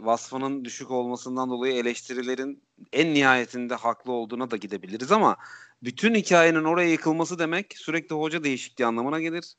vasfının 0.02 0.66
düşük 0.66 0.92
olmasından 0.92 1.50
dolayı 1.50 1.74
eleştirilerin 1.74 2.64
en 2.94 3.14
nihayetinde 3.14 3.76
haklı 3.76 4.12
olduğuna 4.12 4.52
da 4.52 4.58
gidebiliriz 4.58 5.12
ama 5.12 5.38
bütün 5.84 6.16
hikayenin 6.16 6.64
oraya 6.64 6.90
yıkılması 6.90 7.40
demek 7.40 7.78
sürekli 7.78 8.16
hoca 8.16 8.44
değişikliği 8.44 8.86
anlamına 8.86 9.20
gelir. 9.20 9.56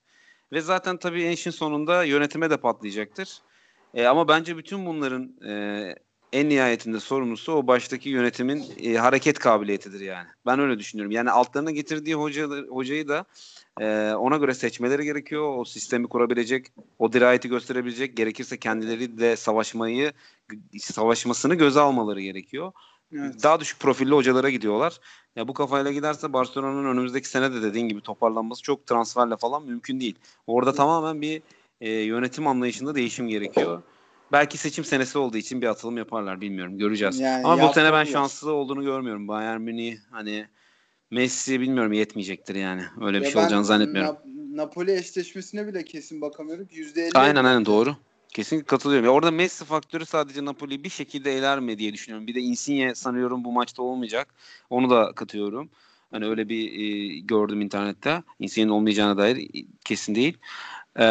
Ve 0.53 0.61
zaten 0.61 0.97
tabii 0.97 1.33
işin 1.33 1.51
sonunda 1.51 2.05
yönetime 2.05 2.51
de 2.51 2.57
patlayacaktır. 2.57 3.39
E, 3.95 4.07
ama 4.07 4.29
bence 4.29 4.57
bütün 4.57 4.87
bunların 4.87 5.35
e, 5.47 5.95
en 6.33 6.49
nihayetinde 6.49 7.01
sorumlusu 7.01 7.53
o 7.53 7.67
baştaki 7.67 8.09
yönetimin 8.09 8.65
e, 8.83 8.95
hareket 8.95 9.39
kabiliyetidir 9.39 10.01
yani. 10.01 10.29
Ben 10.47 10.61
öyle 10.61 10.79
düşünüyorum. 10.79 11.13
Yani 11.13 11.31
altlarına 11.31 11.71
getirdiği 11.71 12.15
hoca, 12.15 12.49
hocayı 12.69 13.09
da 13.09 13.25
e, 13.81 14.13
ona 14.15 14.37
göre 14.37 14.55
seçmeleri 14.55 15.05
gerekiyor. 15.05 15.57
O 15.59 15.65
sistemi 15.65 16.09
kurabilecek, 16.09 16.67
o 16.99 17.13
dirayeti 17.13 17.49
gösterebilecek, 17.49 18.17
gerekirse 18.17 18.59
kendileri 18.59 19.19
de 19.19 19.37
savaşmayı, 19.37 20.13
savaşmasını 20.79 21.55
göze 21.55 21.81
almaları 21.81 22.21
gerekiyor. 22.21 22.73
Evet. 23.13 23.43
Daha 23.43 23.61
düşük 23.61 23.81
profilli 23.81 24.11
hocalara 24.11 24.51
gidiyorlar. 24.51 25.01
Ya 25.37 25.49
bu 25.49 25.55
kafayla 25.55 25.93
giderse 25.93 26.33
Barcelona'nın 26.33 26.85
önümüzdeki 26.85 27.29
sene 27.29 27.53
de 27.53 27.63
dediğin 27.63 27.89
gibi 27.89 28.01
toparlanması 28.01 28.63
çok 28.63 28.87
transferle 28.87 29.37
falan 29.37 29.67
mümkün 29.67 30.01
değil. 30.01 30.19
Orada 30.47 30.73
tamamen 30.75 31.23
bir 31.23 31.43
e, 31.81 31.91
yönetim 31.91 32.47
anlayışında 32.47 32.95
değişim 32.95 33.29
gerekiyor. 33.29 33.83
Belki 34.33 34.59
seçim 34.59 34.85
senesi 34.85 35.19
olduğu 35.19 35.37
için 35.37 35.63
bir 35.63 35.67
atılım 35.67 35.97
yaparlar 35.97 36.41
bilmiyorum 36.41 36.79
göreceğiz. 36.79 37.21
Yani 37.21 37.47
Ama 37.47 37.69
bu 37.69 37.75
sene 37.75 37.93
ben 37.93 38.05
şanslı 38.05 38.53
olduğunu 38.53 38.85
görmüyorum. 38.85 39.29
Bayern 39.29 39.61
Münih 39.61 39.99
hani 40.11 40.47
Messi 41.11 41.61
bilmiyorum 41.61 41.93
yetmeyecektir 41.93 42.55
yani. 42.55 42.83
Öyle 43.01 43.21
bir 43.21 43.25
ya 43.25 43.31
şey 43.31 43.43
olacağını 43.43 43.65
zannetmiyorum. 43.65 44.15
Na- 44.15 44.63
Napoli 44.63 44.93
eşleşmesine 44.93 45.67
bile 45.67 45.85
kesin 45.85 46.21
bakamıyorum. 46.21 46.69
%50 46.71 47.11
Aynen 47.15 47.45
aynen 47.45 47.67
doğru. 47.67 47.97
Kesinlikle 48.33 48.67
katılıyorum. 48.67 49.05
Ya 49.05 49.13
orada 49.13 49.31
Messi 49.31 49.65
faktörü 49.65 50.07
sadece 50.07 50.45
Napoli'yi 50.45 50.85
bir 50.85 50.89
şekilde 50.89 51.33
eler 51.33 51.61
mi 51.61 51.79
diye 51.79 51.93
düşünüyorum. 51.93 52.27
Bir 52.27 52.35
de 52.35 52.41
Insigne 52.41 52.95
sanıyorum 52.95 53.45
bu 53.45 53.53
maçta 53.53 53.83
olmayacak. 53.83 54.35
Onu 54.71 54.91
da 54.91 55.13
katıyorum. 55.13 55.71
Hani 56.11 56.27
öyle 56.27 56.49
bir 56.49 56.73
e, 56.73 57.19
gördüm 57.19 57.61
internette. 57.61 58.23
Insigne'nin 58.39 58.71
olmayacağına 58.73 59.17
dair 59.17 59.51
kesin 59.85 60.15
değil. 60.15 60.39
Ee, 60.97 61.05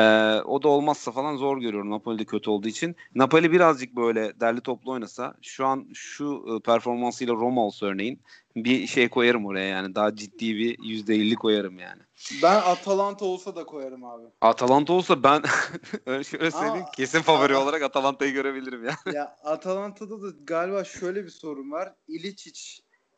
o 0.45 0.63
da 0.63 0.67
olmazsa 0.67 1.11
falan 1.11 1.35
zor 1.35 1.57
görüyorum 1.57 1.89
Napoli'de 1.89 2.25
kötü 2.25 2.49
olduğu 2.49 2.67
için. 2.67 2.95
Napoli 3.15 3.51
birazcık 3.51 3.95
böyle 3.95 4.39
derli 4.39 4.61
toplu 4.61 4.91
oynasa 4.91 5.33
şu 5.41 5.65
an 5.65 5.87
şu 5.93 6.45
e, 6.57 6.59
performansıyla 6.59 7.33
Roma 7.33 7.61
olsa 7.65 7.85
örneğin 7.85 8.19
bir 8.65 8.87
şey 8.87 9.09
koyarım 9.09 9.45
oraya 9.45 9.67
yani 9.67 9.95
daha 9.95 10.15
ciddi 10.15 10.55
bir 10.55 10.77
%50 10.77 11.35
koyarım 11.35 11.79
yani. 11.79 12.01
Ben 12.43 12.55
Atalanta 12.55 13.25
olsa 13.25 13.55
da 13.55 13.65
koyarım 13.65 14.03
abi. 14.05 14.23
Atalanta 14.41 14.93
olsa 14.93 15.23
ben 15.23 15.43
öyle 16.05 16.23
şöyle 16.23 16.51
söyleyeyim 16.51 16.85
Aa, 16.87 16.91
kesin 16.91 17.21
favori 17.21 17.55
Aa, 17.55 17.63
olarak 17.63 17.81
Atalanta'yı 17.81 18.33
görebilirim 18.33 18.85
ya. 18.85 18.95
Ya 19.13 19.35
Atalanta'da 19.43 20.21
da 20.21 20.27
galiba 20.43 20.83
şöyle 20.83 21.23
bir 21.23 21.29
sorun 21.29 21.71
var. 21.71 21.93
İlicic 22.07 22.61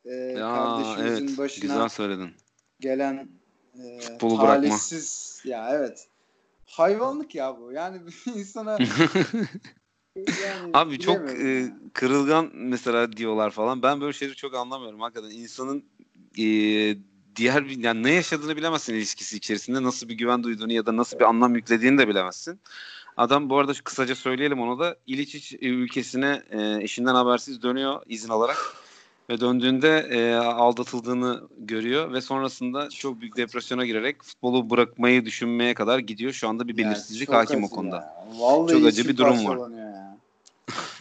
e, 0.05 0.13
ya, 0.13 0.53
kardeşimizin 0.55 1.27
evet, 1.27 1.37
başına 1.37 1.61
güzel 1.61 1.89
söyledin. 1.89 2.31
gelen 2.79 3.29
e, 3.83 3.99
Futbolu 3.99 4.37
talihsiz 4.39 5.41
bırakma. 5.45 5.61
ya 5.61 5.75
evet 5.79 6.07
hayvanlık 6.65 7.35
ya 7.35 7.57
bu. 7.59 7.71
Yani 7.71 8.01
insana 8.35 8.77
yani 10.15 10.71
Abi 10.73 10.99
çok 10.99 11.29
e, 11.29 11.73
kırılgan 11.93 12.51
mesela 12.53 13.17
diyorlar 13.17 13.51
falan. 13.51 13.83
Ben 13.83 14.01
böyle 14.01 14.13
şeyleri 14.13 14.35
çok 14.35 14.55
anlamıyorum 14.55 15.01
hakikaten. 15.01 15.29
insanın 15.29 15.85
e, 16.37 16.45
diğer 17.35 17.65
bir 17.65 17.83
yani 17.83 18.03
ne 18.03 18.11
yaşadığını 18.11 18.57
bilemezsin 18.57 18.93
ilişkisi 18.93 19.37
içerisinde. 19.37 19.83
Nasıl 19.83 20.09
bir 20.09 20.13
güven 20.13 20.43
duyduğunu 20.43 20.73
ya 20.73 20.85
da 20.85 20.97
nasıl 20.97 21.19
bir 21.19 21.25
anlam 21.25 21.55
yüklediğini 21.55 21.97
de 21.97 22.07
bilemezsin. 22.07 22.59
Adam 23.17 23.49
bu 23.49 23.59
arada 23.59 23.73
kısaca 23.73 24.15
söyleyelim 24.15 24.61
onu 24.61 24.79
da 24.79 24.97
İliç 25.07 25.53
ülkesine 25.61 26.43
e, 26.49 26.83
eşinden 26.83 27.15
habersiz 27.15 27.61
dönüyor 27.61 28.01
izin 28.05 28.29
alarak 28.29 28.57
ve 29.31 29.39
döndüğünde 29.39 30.07
e, 30.09 30.33
aldatıldığını 30.35 31.41
görüyor 31.57 32.13
ve 32.13 32.21
sonrasında 32.21 32.89
çok 32.89 33.21
büyük 33.21 33.37
depresyona 33.37 33.85
girerek 33.85 34.23
futbolu 34.23 34.69
bırakmayı 34.69 35.25
düşünmeye 35.25 35.73
kadar 35.73 35.99
gidiyor. 35.99 36.31
Şu 36.31 36.47
anda 36.47 36.67
bir 36.67 36.77
belirsizlik 36.77 37.29
yani 37.29 37.37
hakim 37.37 37.63
o 37.63 37.69
konuda. 37.69 37.95
Ya. 37.95 38.27
Vallahi 38.39 38.71
çok 38.71 38.85
acı 38.85 39.07
bir 39.07 39.17
durum 39.17 39.45
var. 39.45 39.59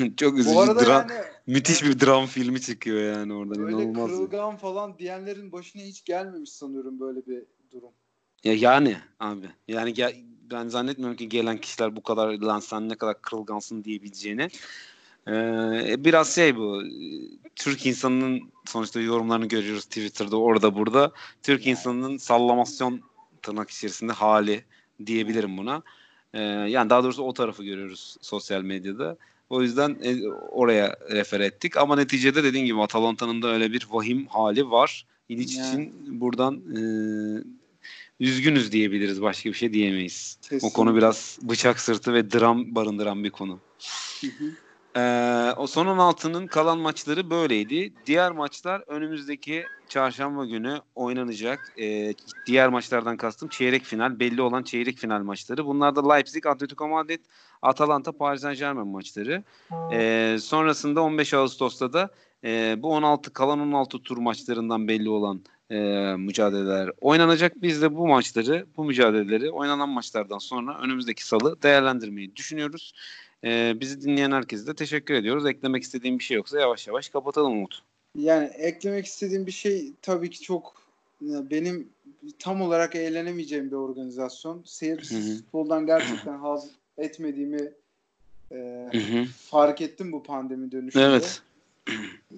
çok 0.17 0.39
üzücü 0.39 0.57
dram, 0.57 1.09
yani, 1.09 1.13
müthiş 1.47 1.85
bir 1.85 2.01
dram 2.01 2.27
filmi 2.27 2.61
çıkıyor 2.61 3.17
yani 3.17 3.33
oradan 3.33 3.59
böyle 3.59 3.83
inanılmaz. 3.83 4.11
kırılgan 4.11 4.57
falan 4.57 4.99
diyenlerin 4.99 5.53
başına 5.53 5.83
hiç 5.83 6.05
gelmemiş 6.05 6.53
sanıyorum 6.53 7.01
böyle 7.01 7.27
bir 7.27 7.43
durum. 7.73 7.91
Ya 8.45 8.55
yani 8.55 8.97
abi 9.21 9.47
yani 9.69 9.95
gel, 9.95 10.15
ben 10.51 10.69
zannetmiyorum 10.69 11.17
ki 11.17 11.29
gelen 11.29 11.59
kişiler 11.59 11.97
bu 11.97 12.03
kadar 12.03 12.29
lan 12.29 12.61
sen 12.61 12.89
ne 12.89 12.95
kadar 12.95 13.23
kırılgansın 13.23 13.85
diyebileceğini. 13.85 14.49
Ee, 15.29 16.05
biraz 16.05 16.35
şey 16.35 16.57
bu 16.57 16.83
Türk 17.57 17.87
insanının 17.87 18.43
sonuçta 18.67 19.01
yorumlarını 19.01 19.47
görüyoruz 19.47 19.85
Twitter'da 19.85 20.37
orada 20.37 20.75
burada. 20.75 21.13
Türk 21.43 21.67
insanının 21.67 22.17
sallamasyon 22.17 23.01
tırnak 23.43 23.71
içerisinde 23.71 24.13
hali 24.13 24.65
diyebilirim 25.07 25.57
buna. 25.59 25.83
Ee, 26.35 26.41
yani 26.43 26.91
daha 26.91 27.05
doğrusu 27.05 27.23
o 27.23 27.33
tarafı 27.33 27.65
görüyoruz 27.65 28.17
sosyal 28.21 28.63
medyada. 28.63 29.17
O 29.51 29.63
yüzden 29.63 29.97
e, 30.03 30.29
oraya 30.29 30.97
refer 31.11 31.41
ettik. 31.41 31.77
Ama 31.77 31.97
neticede 31.97 32.45
dediğim 32.45 32.67
gibi 32.67 32.83
Atalanta'nın 32.83 33.43
da 33.43 33.49
öyle 33.49 33.73
bir 33.73 33.87
vahim 33.91 34.27
hali 34.27 34.71
var. 34.71 35.07
İliç 35.29 35.57
yani. 35.57 35.69
için 35.69 36.21
buradan 36.21 36.55
e, 36.55 36.81
üzgünüz 38.21 38.73
diyebiliriz. 38.73 39.23
Başka 39.23 39.49
bir 39.49 39.55
şey 39.55 39.73
diyemeyiz. 39.73 40.39
Kesinlikle. 40.43 40.67
O 40.67 40.73
konu 40.73 40.97
biraz 40.97 41.39
bıçak 41.43 41.81
sırtı 41.81 42.15
ve 42.15 42.31
dram 42.31 42.75
barındıran 42.75 43.25
bir 43.25 43.31
konu. 43.31 43.59
Hı 44.21 44.27
hı. 44.27 44.51
Ee, 44.97 45.53
o 45.57 45.67
son 45.67 45.87
16'nın 45.87 46.47
kalan 46.47 46.79
maçları 46.79 47.31
böyleydi. 47.31 47.93
Diğer 48.07 48.33
maçlar 48.33 48.83
önümüzdeki 48.87 49.65
çarşamba 49.89 50.47
günü 50.47 50.81
oynanacak. 50.95 51.73
Ee, 51.81 52.15
diğer 52.47 52.69
maçlardan 52.69 53.17
kastım 53.17 53.49
çeyrek 53.49 53.85
final. 53.85 54.21
Belli 54.21 54.43
olan 54.43 54.63
çeyrek 54.63 54.99
final 54.99 55.23
maçları. 55.23 55.67
Bunlar 55.67 55.97
da 55.97 56.13
Leipzig, 56.13 56.47
Atletico 56.47 56.89
Madrid, 56.89 57.21
Atalanta, 57.63 58.13
Paris 58.13 58.43
Saint 58.43 58.59
Germain 58.59 58.89
maçları. 58.89 59.45
Ee, 59.93 60.37
sonrasında 60.41 61.03
15 61.03 61.35
Ağustos'ta 61.35 61.93
da 61.93 62.11
e, 62.45 62.77
bu 62.79 62.93
16 62.93 63.33
kalan 63.33 63.61
16 63.61 64.03
tur 64.03 64.19
maçlarından 64.19 64.89
belli 64.89 65.09
olan 65.09 65.43
e, 65.71 65.77
mücadeleler 66.17 66.91
oynanacak. 67.01 67.63
Biz 67.63 67.83
de 67.83 67.97
bu 67.97 68.07
maçları, 68.09 68.67
bu 68.77 68.85
mücadeleleri 68.85 69.51
oynanan 69.51 69.89
maçlardan 69.89 70.39
sonra 70.39 70.79
önümüzdeki 70.79 71.27
salı 71.27 71.63
değerlendirmeyi 71.63 72.37
düşünüyoruz. 72.37 72.93
Ee, 73.45 73.81
bizi 73.81 74.01
dinleyen 74.01 74.33
herkese 74.33 74.67
de 74.67 74.75
teşekkür 74.75 75.15
ediyoruz. 75.15 75.47
Eklemek 75.47 75.83
istediğim 75.83 76.19
bir 76.19 76.25
şey 76.25 76.37
yoksa 76.37 76.61
yavaş 76.61 76.87
yavaş 76.87 77.09
kapatalım 77.09 77.53
Umut. 77.53 77.83
Yani 78.15 78.47
eklemek 78.47 79.07
istediğim 79.07 79.47
bir 79.47 79.53
şey 79.53 79.93
tabii 80.03 80.31
ki 80.31 80.41
çok 80.41 80.83
benim 81.23 81.89
tam 82.39 82.63
olarak 82.63 82.95
eğlenemeyeceğim 82.95 83.71
bir 83.71 83.77
organizasyon. 83.77 84.63
Seyircisiz 84.65 85.43
futboldan 85.43 85.87
gerçekten 85.87 86.39
haz 86.39 86.71
etmediğimi 86.99 87.73
e, 88.53 88.89
fark 89.51 89.81
ettim 89.81 90.13
bu 90.13 90.23
pandemi 90.23 90.73
dönüşünde. 90.73 91.05
Evet. 91.05 91.43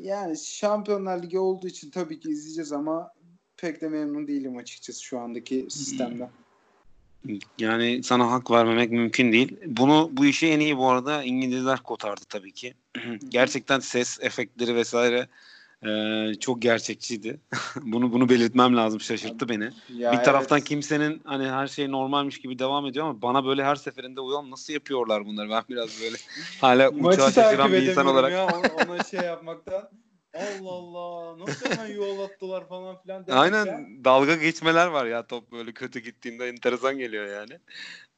Yani 0.01 0.39
Şampiyonlar 0.39 1.23
Ligi 1.23 1.39
olduğu 1.39 1.67
için 1.67 1.91
tabii 1.91 2.21
ki 2.21 2.31
izleyeceğiz 2.31 2.73
ama 2.73 3.13
pek 3.57 3.81
de 3.81 3.89
memnun 3.89 4.29
değilim 4.29 4.57
açıkçası 4.57 5.03
şu 5.03 5.19
andaki 5.19 5.67
sistemden. 5.71 6.31
Yani 7.59 8.03
sana 8.03 8.31
hak 8.31 8.51
vermemek 8.51 8.91
mümkün 8.91 9.33
değil. 9.33 9.57
Bunu 9.67 10.11
bu 10.13 10.27
işi 10.27 10.49
en 10.49 10.61
iyi 10.61 10.79
bu 10.79 10.91
arada 10.91 11.23
İngilizler 11.23 11.79
kotardı 11.79 12.21
tabii 12.29 12.53
ki. 12.53 12.75
Gerçekten 13.29 13.81
ses 13.81 14.19
efektleri 14.21 14.75
vesaire 14.75 15.29
e, 15.87 16.35
çok 16.41 16.63
gerçekçiydi. 16.63 17.41
bunu 17.83 18.13
bunu 18.13 18.29
belirtmem 18.29 18.77
lazım. 18.77 19.01
Şaşırttı 19.01 19.49
beni. 19.49 19.71
Ya 19.95 20.13
bir 20.13 20.19
taraftan 20.19 20.59
evet. 20.59 20.69
kimsenin 20.69 21.21
hani 21.25 21.51
her 21.51 21.67
şey 21.67 21.91
normalmiş 21.91 22.41
gibi 22.41 22.59
devam 22.59 22.87
ediyor 22.87 23.07
ama 23.07 23.23
bana 23.23 23.45
böyle 23.45 23.65
her 23.65 23.77
seferinde 23.77 24.21
uyan 24.21 24.51
nasıl 24.51 24.73
yapıyorlar 24.73 25.27
bunları? 25.27 25.51
Ben 25.51 25.63
biraz 25.69 26.01
böyle 26.03 26.17
hala 26.61 26.91
uçağa 26.91 27.33
şaşıran 27.33 27.73
bir 27.73 27.83
insan 27.83 28.07
olarak. 28.07 28.33
Ya, 28.33 28.47
ona 28.87 29.05
şey 29.05 29.21
yapmaktan. 29.21 29.89
Allah 30.35 30.71
Allah 30.71 31.39
nasıl 31.39 31.71
hemen 31.71 31.95
yol 31.95 32.21
attılar 32.21 32.69
falan 32.69 33.03
filan. 33.03 33.25
Aynen 33.29 33.67
ya. 33.67 33.87
dalga 34.05 34.35
geçmeler 34.35 34.87
var 34.87 35.07
ya 35.07 35.27
top 35.27 35.53
böyle 35.53 35.73
kötü 35.73 36.01
gittiğinde 36.01 36.49
enteresan 36.49 36.99
geliyor 36.99 37.27
yani. 37.27 37.59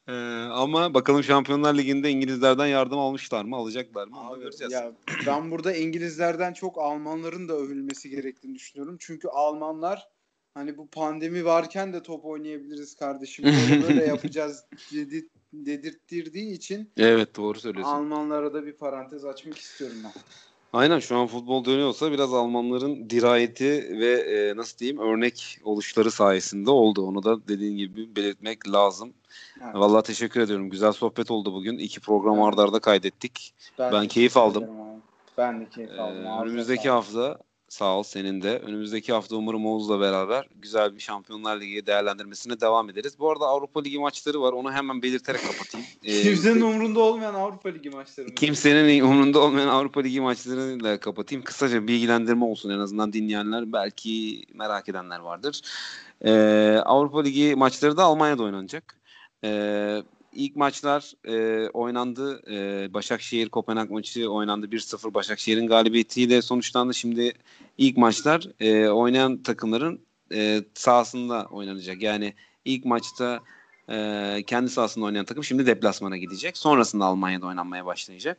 Ee, 0.09 0.12
ama 0.53 0.94
bakalım 0.94 1.22
Şampiyonlar 1.22 1.74
Ligi'nde 1.74 2.11
İngilizlerden 2.11 2.66
yardım 2.66 2.98
almışlar 2.98 3.44
mı 3.44 3.57
alacaklar 3.57 4.07
mı 4.07 4.16
Abi, 4.16 4.40
göreceğiz. 4.40 4.72
Ya, 4.72 4.92
ben 5.27 5.50
burada 5.50 5.74
İngilizlerden 5.77 6.53
çok 6.53 6.79
Almanların 6.79 7.48
da 7.48 7.53
övülmesi 7.55 8.11
gerektiğini 8.11 8.55
düşünüyorum. 8.55 8.96
Çünkü 9.00 9.29
Almanlar 9.29 10.09
hani 10.55 10.79
bu 10.79 10.87
pandemi 10.87 11.44
varken 11.44 11.92
de 11.92 12.03
top 12.03 12.24
oynayabiliriz 12.24 12.94
kardeşim. 12.94 13.44
Böyle, 13.44 13.83
böyle 13.88 14.05
yapacağız 14.05 14.64
dedi, 14.92 15.29
dedirttirdiği 15.53 16.53
için. 16.53 16.90
Evet 16.96 17.37
doğru 17.37 17.61
söylüyorsun. 17.61 17.92
Almanlara 17.92 18.55
da 18.55 18.66
bir 18.66 18.72
parantez 18.72 19.24
açmak 19.24 19.59
istiyorum 19.59 19.96
ben. 20.05 20.12
Aynen 20.74 20.98
şu 20.98 21.16
an 21.16 21.26
futbol 21.26 21.64
dönüyorsa 21.64 22.12
biraz 22.12 22.34
Almanların 22.34 23.10
dirayeti 23.10 23.98
ve 24.00 24.12
e, 24.12 24.56
nasıl 24.56 24.78
diyeyim 24.78 24.98
örnek 24.98 25.58
oluşları 25.64 26.10
sayesinde 26.10 26.70
oldu. 26.70 27.06
Onu 27.06 27.22
da 27.22 27.48
dediğin 27.48 27.76
gibi 27.76 28.16
belirtmek 28.16 28.68
lazım. 28.68 29.12
Evet. 29.64 29.74
Vallahi 29.74 30.02
teşekkür 30.02 30.40
ediyorum. 30.40 30.70
Güzel 30.70 30.92
sohbet 30.92 31.30
oldu 31.30 31.54
bugün. 31.54 31.78
İki 31.78 32.00
program 32.00 32.34
evet. 32.34 32.44
ardarda 32.44 32.62
arda 32.62 32.78
kaydettik. 32.78 33.54
Ben, 33.78 33.92
ben 33.92 34.08
keyif 34.08 34.37
aldım. 34.37 34.64
Ben 35.38 35.60
de 35.60 35.68
keyif 35.68 35.90
aldım. 36.00 36.26
Ee, 36.26 36.42
önümüzdeki 36.42 36.90
hafta 36.90 37.38
Sağ 37.74 37.98
ol 37.98 38.02
senin 38.02 38.42
de. 38.42 38.58
Önümüzdeki 38.58 39.12
hafta 39.12 39.37
umarım 39.37 39.66
Oğuz'la 39.66 40.00
beraber 40.00 40.48
güzel 40.62 40.94
bir 40.94 41.00
Şampiyonlar 41.00 41.60
Ligi 41.60 41.87
değerlendirmesine 41.87 42.60
devam 42.60 42.90
ederiz. 42.90 43.18
Bu 43.18 43.30
arada 43.30 43.46
Avrupa 43.46 43.82
Ligi 43.82 43.98
maçları 43.98 44.40
var. 44.40 44.52
Onu 44.52 44.72
hemen 44.72 45.02
belirterek 45.02 45.40
kapatayım. 45.40 45.87
Ee, 46.04 46.22
Kimsenin 46.22 46.60
umurunda 46.60 47.00
olmayan 47.00 47.34
Avrupa 47.34 47.68
Ligi 47.68 47.90
maçları 47.90 48.28
mı? 48.28 48.34
Kimsenin 48.34 49.00
umurunda 49.00 49.40
olmayan 49.40 49.68
Avrupa 49.68 50.00
Ligi 50.00 50.20
maçlarını 50.20 50.84
da 50.84 51.00
kapatayım. 51.00 51.44
Kısaca 51.44 51.87
bilgilendirme 51.88 52.44
olsun 52.44 52.70
en 52.70 52.78
azından 52.78 53.12
dinleyenler. 53.12 53.72
Belki 53.72 54.44
merak 54.54 54.88
edenler 54.88 55.18
vardır. 55.18 55.60
Ee, 56.24 56.32
Avrupa 56.84 57.22
Ligi 57.22 57.54
maçları 57.54 57.96
da 57.96 58.04
Almanya'da 58.04 58.42
oynanacak. 58.42 59.00
Ee, 59.44 60.02
İlk 60.34 60.56
maçlar 60.56 61.12
e, 61.28 61.68
oynandı. 61.68 62.42
E, 62.50 62.88
Başakşehir 62.94 63.48
Kopenhag 63.48 63.90
maçı 63.90 64.28
oynandı 64.30 64.66
1-0 64.66 65.14
Başakşehir'in 65.14 65.66
galibiyetiyle 65.66 66.42
sonuçlandı. 66.42 66.94
Şimdi 66.94 67.32
ilk 67.78 67.96
maçlar 67.96 68.48
e, 68.60 68.88
oynayan 68.88 69.42
takımların 69.42 70.00
e, 70.32 70.62
sahasında 70.74 71.46
oynanacak. 71.50 72.02
Yani 72.02 72.34
ilk 72.64 72.84
maçta 72.84 73.40
e, 73.90 74.42
kendi 74.46 74.70
sahasında 74.70 75.04
oynayan 75.04 75.24
takım 75.24 75.44
şimdi 75.44 75.66
deplasmana 75.66 76.16
gidecek. 76.16 76.56
Sonrasında 76.56 77.04
Almanya'da 77.04 77.46
oynanmaya 77.46 77.87
başlayacak. 77.87 78.38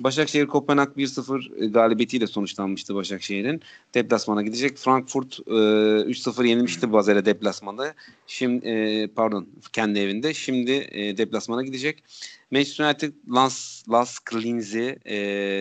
Başakşehir 0.00 0.46
Kopenhag 0.46 0.96
1-0 0.96 1.66
galibiyetiyle 1.70 2.26
sonuçlanmıştı 2.26 2.94
Başakşehir'in. 2.94 3.62
Deplasmana 3.94 4.42
gidecek. 4.42 4.78
Frankfurt 4.78 5.38
e, 5.46 5.50
3-0 5.50 6.46
yenilmişti 6.46 6.92
Bazel'e 6.92 7.24
deplasmanda. 7.24 7.94
Şimdi 8.26 8.68
e, 8.68 9.06
pardon 9.06 9.48
kendi 9.72 9.98
evinde. 9.98 10.34
Şimdi 10.34 10.72
e, 10.72 11.16
deplasmana 11.16 11.62
gidecek. 11.62 12.04
Manchester 12.50 12.84
United 12.84 13.12
Lans, 13.28 13.88
Las 13.88 14.18
Linz'i 14.34 14.98
e, 15.04 15.16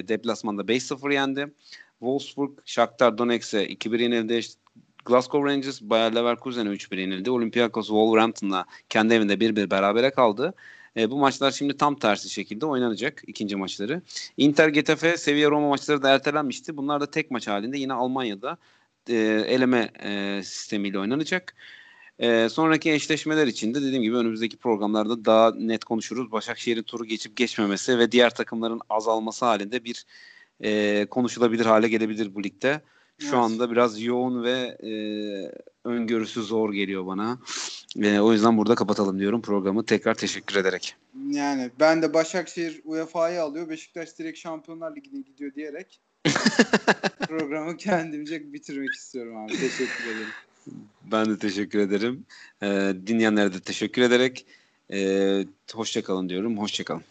deplasmanda 0.08 0.62
5-0 0.62 1.14
yendi. 1.14 1.54
Wolfsburg 2.02 2.52
Shakhtar 2.66 3.18
Donetsk'e 3.18 3.66
2-1 3.66 4.02
yenildi. 4.02 4.42
Glasgow 5.06 5.52
Rangers 5.52 5.82
Bayer 5.82 6.16
Leverkusen'e 6.16 6.70
3-1 6.70 7.00
yenildi. 7.00 7.32
Olympiakos 7.32 7.88
Wolverhampton'la 7.88 8.66
kendi 8.90 9.14
evinde 9.14 9.34
1-1 9.34 9.72
berabere 9.72 10.12
kaldı. 10.12 10.54
E, 10.98 11.12
bu 11.12 11.18
maçlar 11.18 11.52
şimdi 11.52 11.78
tam 11.78 11.96
tersi 11.96 12.30
şekilde 12.30 12.66
oynanacak 12.66 13.24
ikinci 13.28 13.56
maçları. 13.56 14.02
Inter 14.38 14.68
Getafe 14.68 15.18
Sevilla 15.18 15.50
Roma 15.52 15.70
maçları 15.70 16.04
da 16.04 16.10
ertelenmişti. 16.10 16.78
Bunlar 16.78 17.02
da 17.02 17.12
tek 17.12 17.32
maç 17.32 17.48
halinde 17.48 17.78
yine 17.78 17.94
Almanya'da 17.94 18.58
e, 19.10 19.16
eleme 19.48 19.90
e, 20.04 20.42
sistemiyle 20.44 21.00
oynanacak. 21.00 21.56
E, 22.20 22.50
sonraki 22.50 22.92
eşleşmeler 22.92 23.48
için 23.48 23.74
de 23.74 23.82
dediğim 23.82 24.04
gibi 24.04 24.16
önümüzdeki 24.16 24.58
programlarda 24.58 25.26
daha 25.26 25.52
net 25.56 25.84
konuşuruz. 25.84 26.32
Başakşehir'in 26.32 26.84
turu 26.84 27.06
geçip 27.06 27.38
geçmemesi 27.38 28.00
ve 28.00 28.12
diğer 28.12 28.36
takımların 28.36 28.82
azalması 28.90 29.46
halinde 29.46 29.84
bir 29.84 30.06
e, 30.64 31.06
konuşulabilir 31.06 31.66
hale 31.66 31.88
gelebilir 31.88 32.36
bu 32.36 32.44
ligde. 32.44 32.82
Şu 33.20 33.26
evet. 33.26 33.36
anda 33.36 33.72
biraz 33.72 34.02
yoğun 34.02 34.44
ve 34.44 34.78
e, 34.84 34.92
öngörüsü 35.90 36.42
zor 36.42 36.74
geliyor 36.74 37.06
bana. 37.06 37.40
E, 38.02 38.20
o 38.20 38.34
yüzden 38.34 38.58
burada 38.58 38.76
kapatalım 38.76 39.20
diyorum 39.20 39.42
programı. 39.42 39.86
Tekrar 39.86 40.16
teşekkür 40.16 40.56
ederek. 40.56 40.96
Yani 41.30 41.70
ben 41.80 42.02
de 42.02 42.14
Başakşehir 42.14 42.82
UEFA'yı 42.86 43.42
alıyor. 43.42 43.70
Beşiktaş 43.70 44.20
direkt 44.20 44.40
Şampiyonlar 44.40 44.96
Ligi'ne 44.96 45.22
gidiyor 45.22 45.54
diyerek 45.54 46.00
programı 47.28 47.78
kendimce 47.78 48.54
bitirmek 48.54 48.94
istiyorum 48.94 49.38
abi. 49.38 49.52
Teşekkür 49.52 50.06
ederim. 50.06 50.28
Ben 51.12 51.30
de 51.30 51.38
teşekkür 51.38 51.80
ederim. 51.80 52.26
E, 52.64 52.68
dinleyenlere 53.08 53.54
de 53.54 53.60
teşekkür 53.60 54.02
ederek 54.02 54.46
E, 54.94 55.46
hoşçakalın 55.74 56.30
diyorum. 56.30 56.58
Hoşçakalın. 56.58 57.04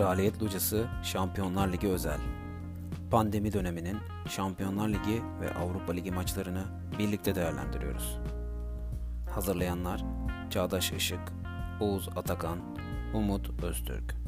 Kraliyet 0.00 0.42
Locası 0.42 0.88
Şampiyonlar 1.02 1.72
Ligi 1.72 1.88
özel. 1.88 2.18
Pandemi 3.10 3.52
döneminin 3.52 3.96
Şampiyonlar 4.28 4.88
Ligi 4.88 5.22
ve 5.40 5.54
Avrupa 5.54 5.92
Ligi 5.92 6.10
maçlarını 6.10 6.64
birlikte 6.98 7.34
değerlendiriyoruz. 7.34 8.18
Hazırlayanlar 9.30 10.04
Çağdaş 10.50 10.92
Işık, 10.92 11.20
Oğuz 11.80 12.08
Atakan, 12.16 12.58
Umut 13.14 13.64
Öztürk. 13.64 14.19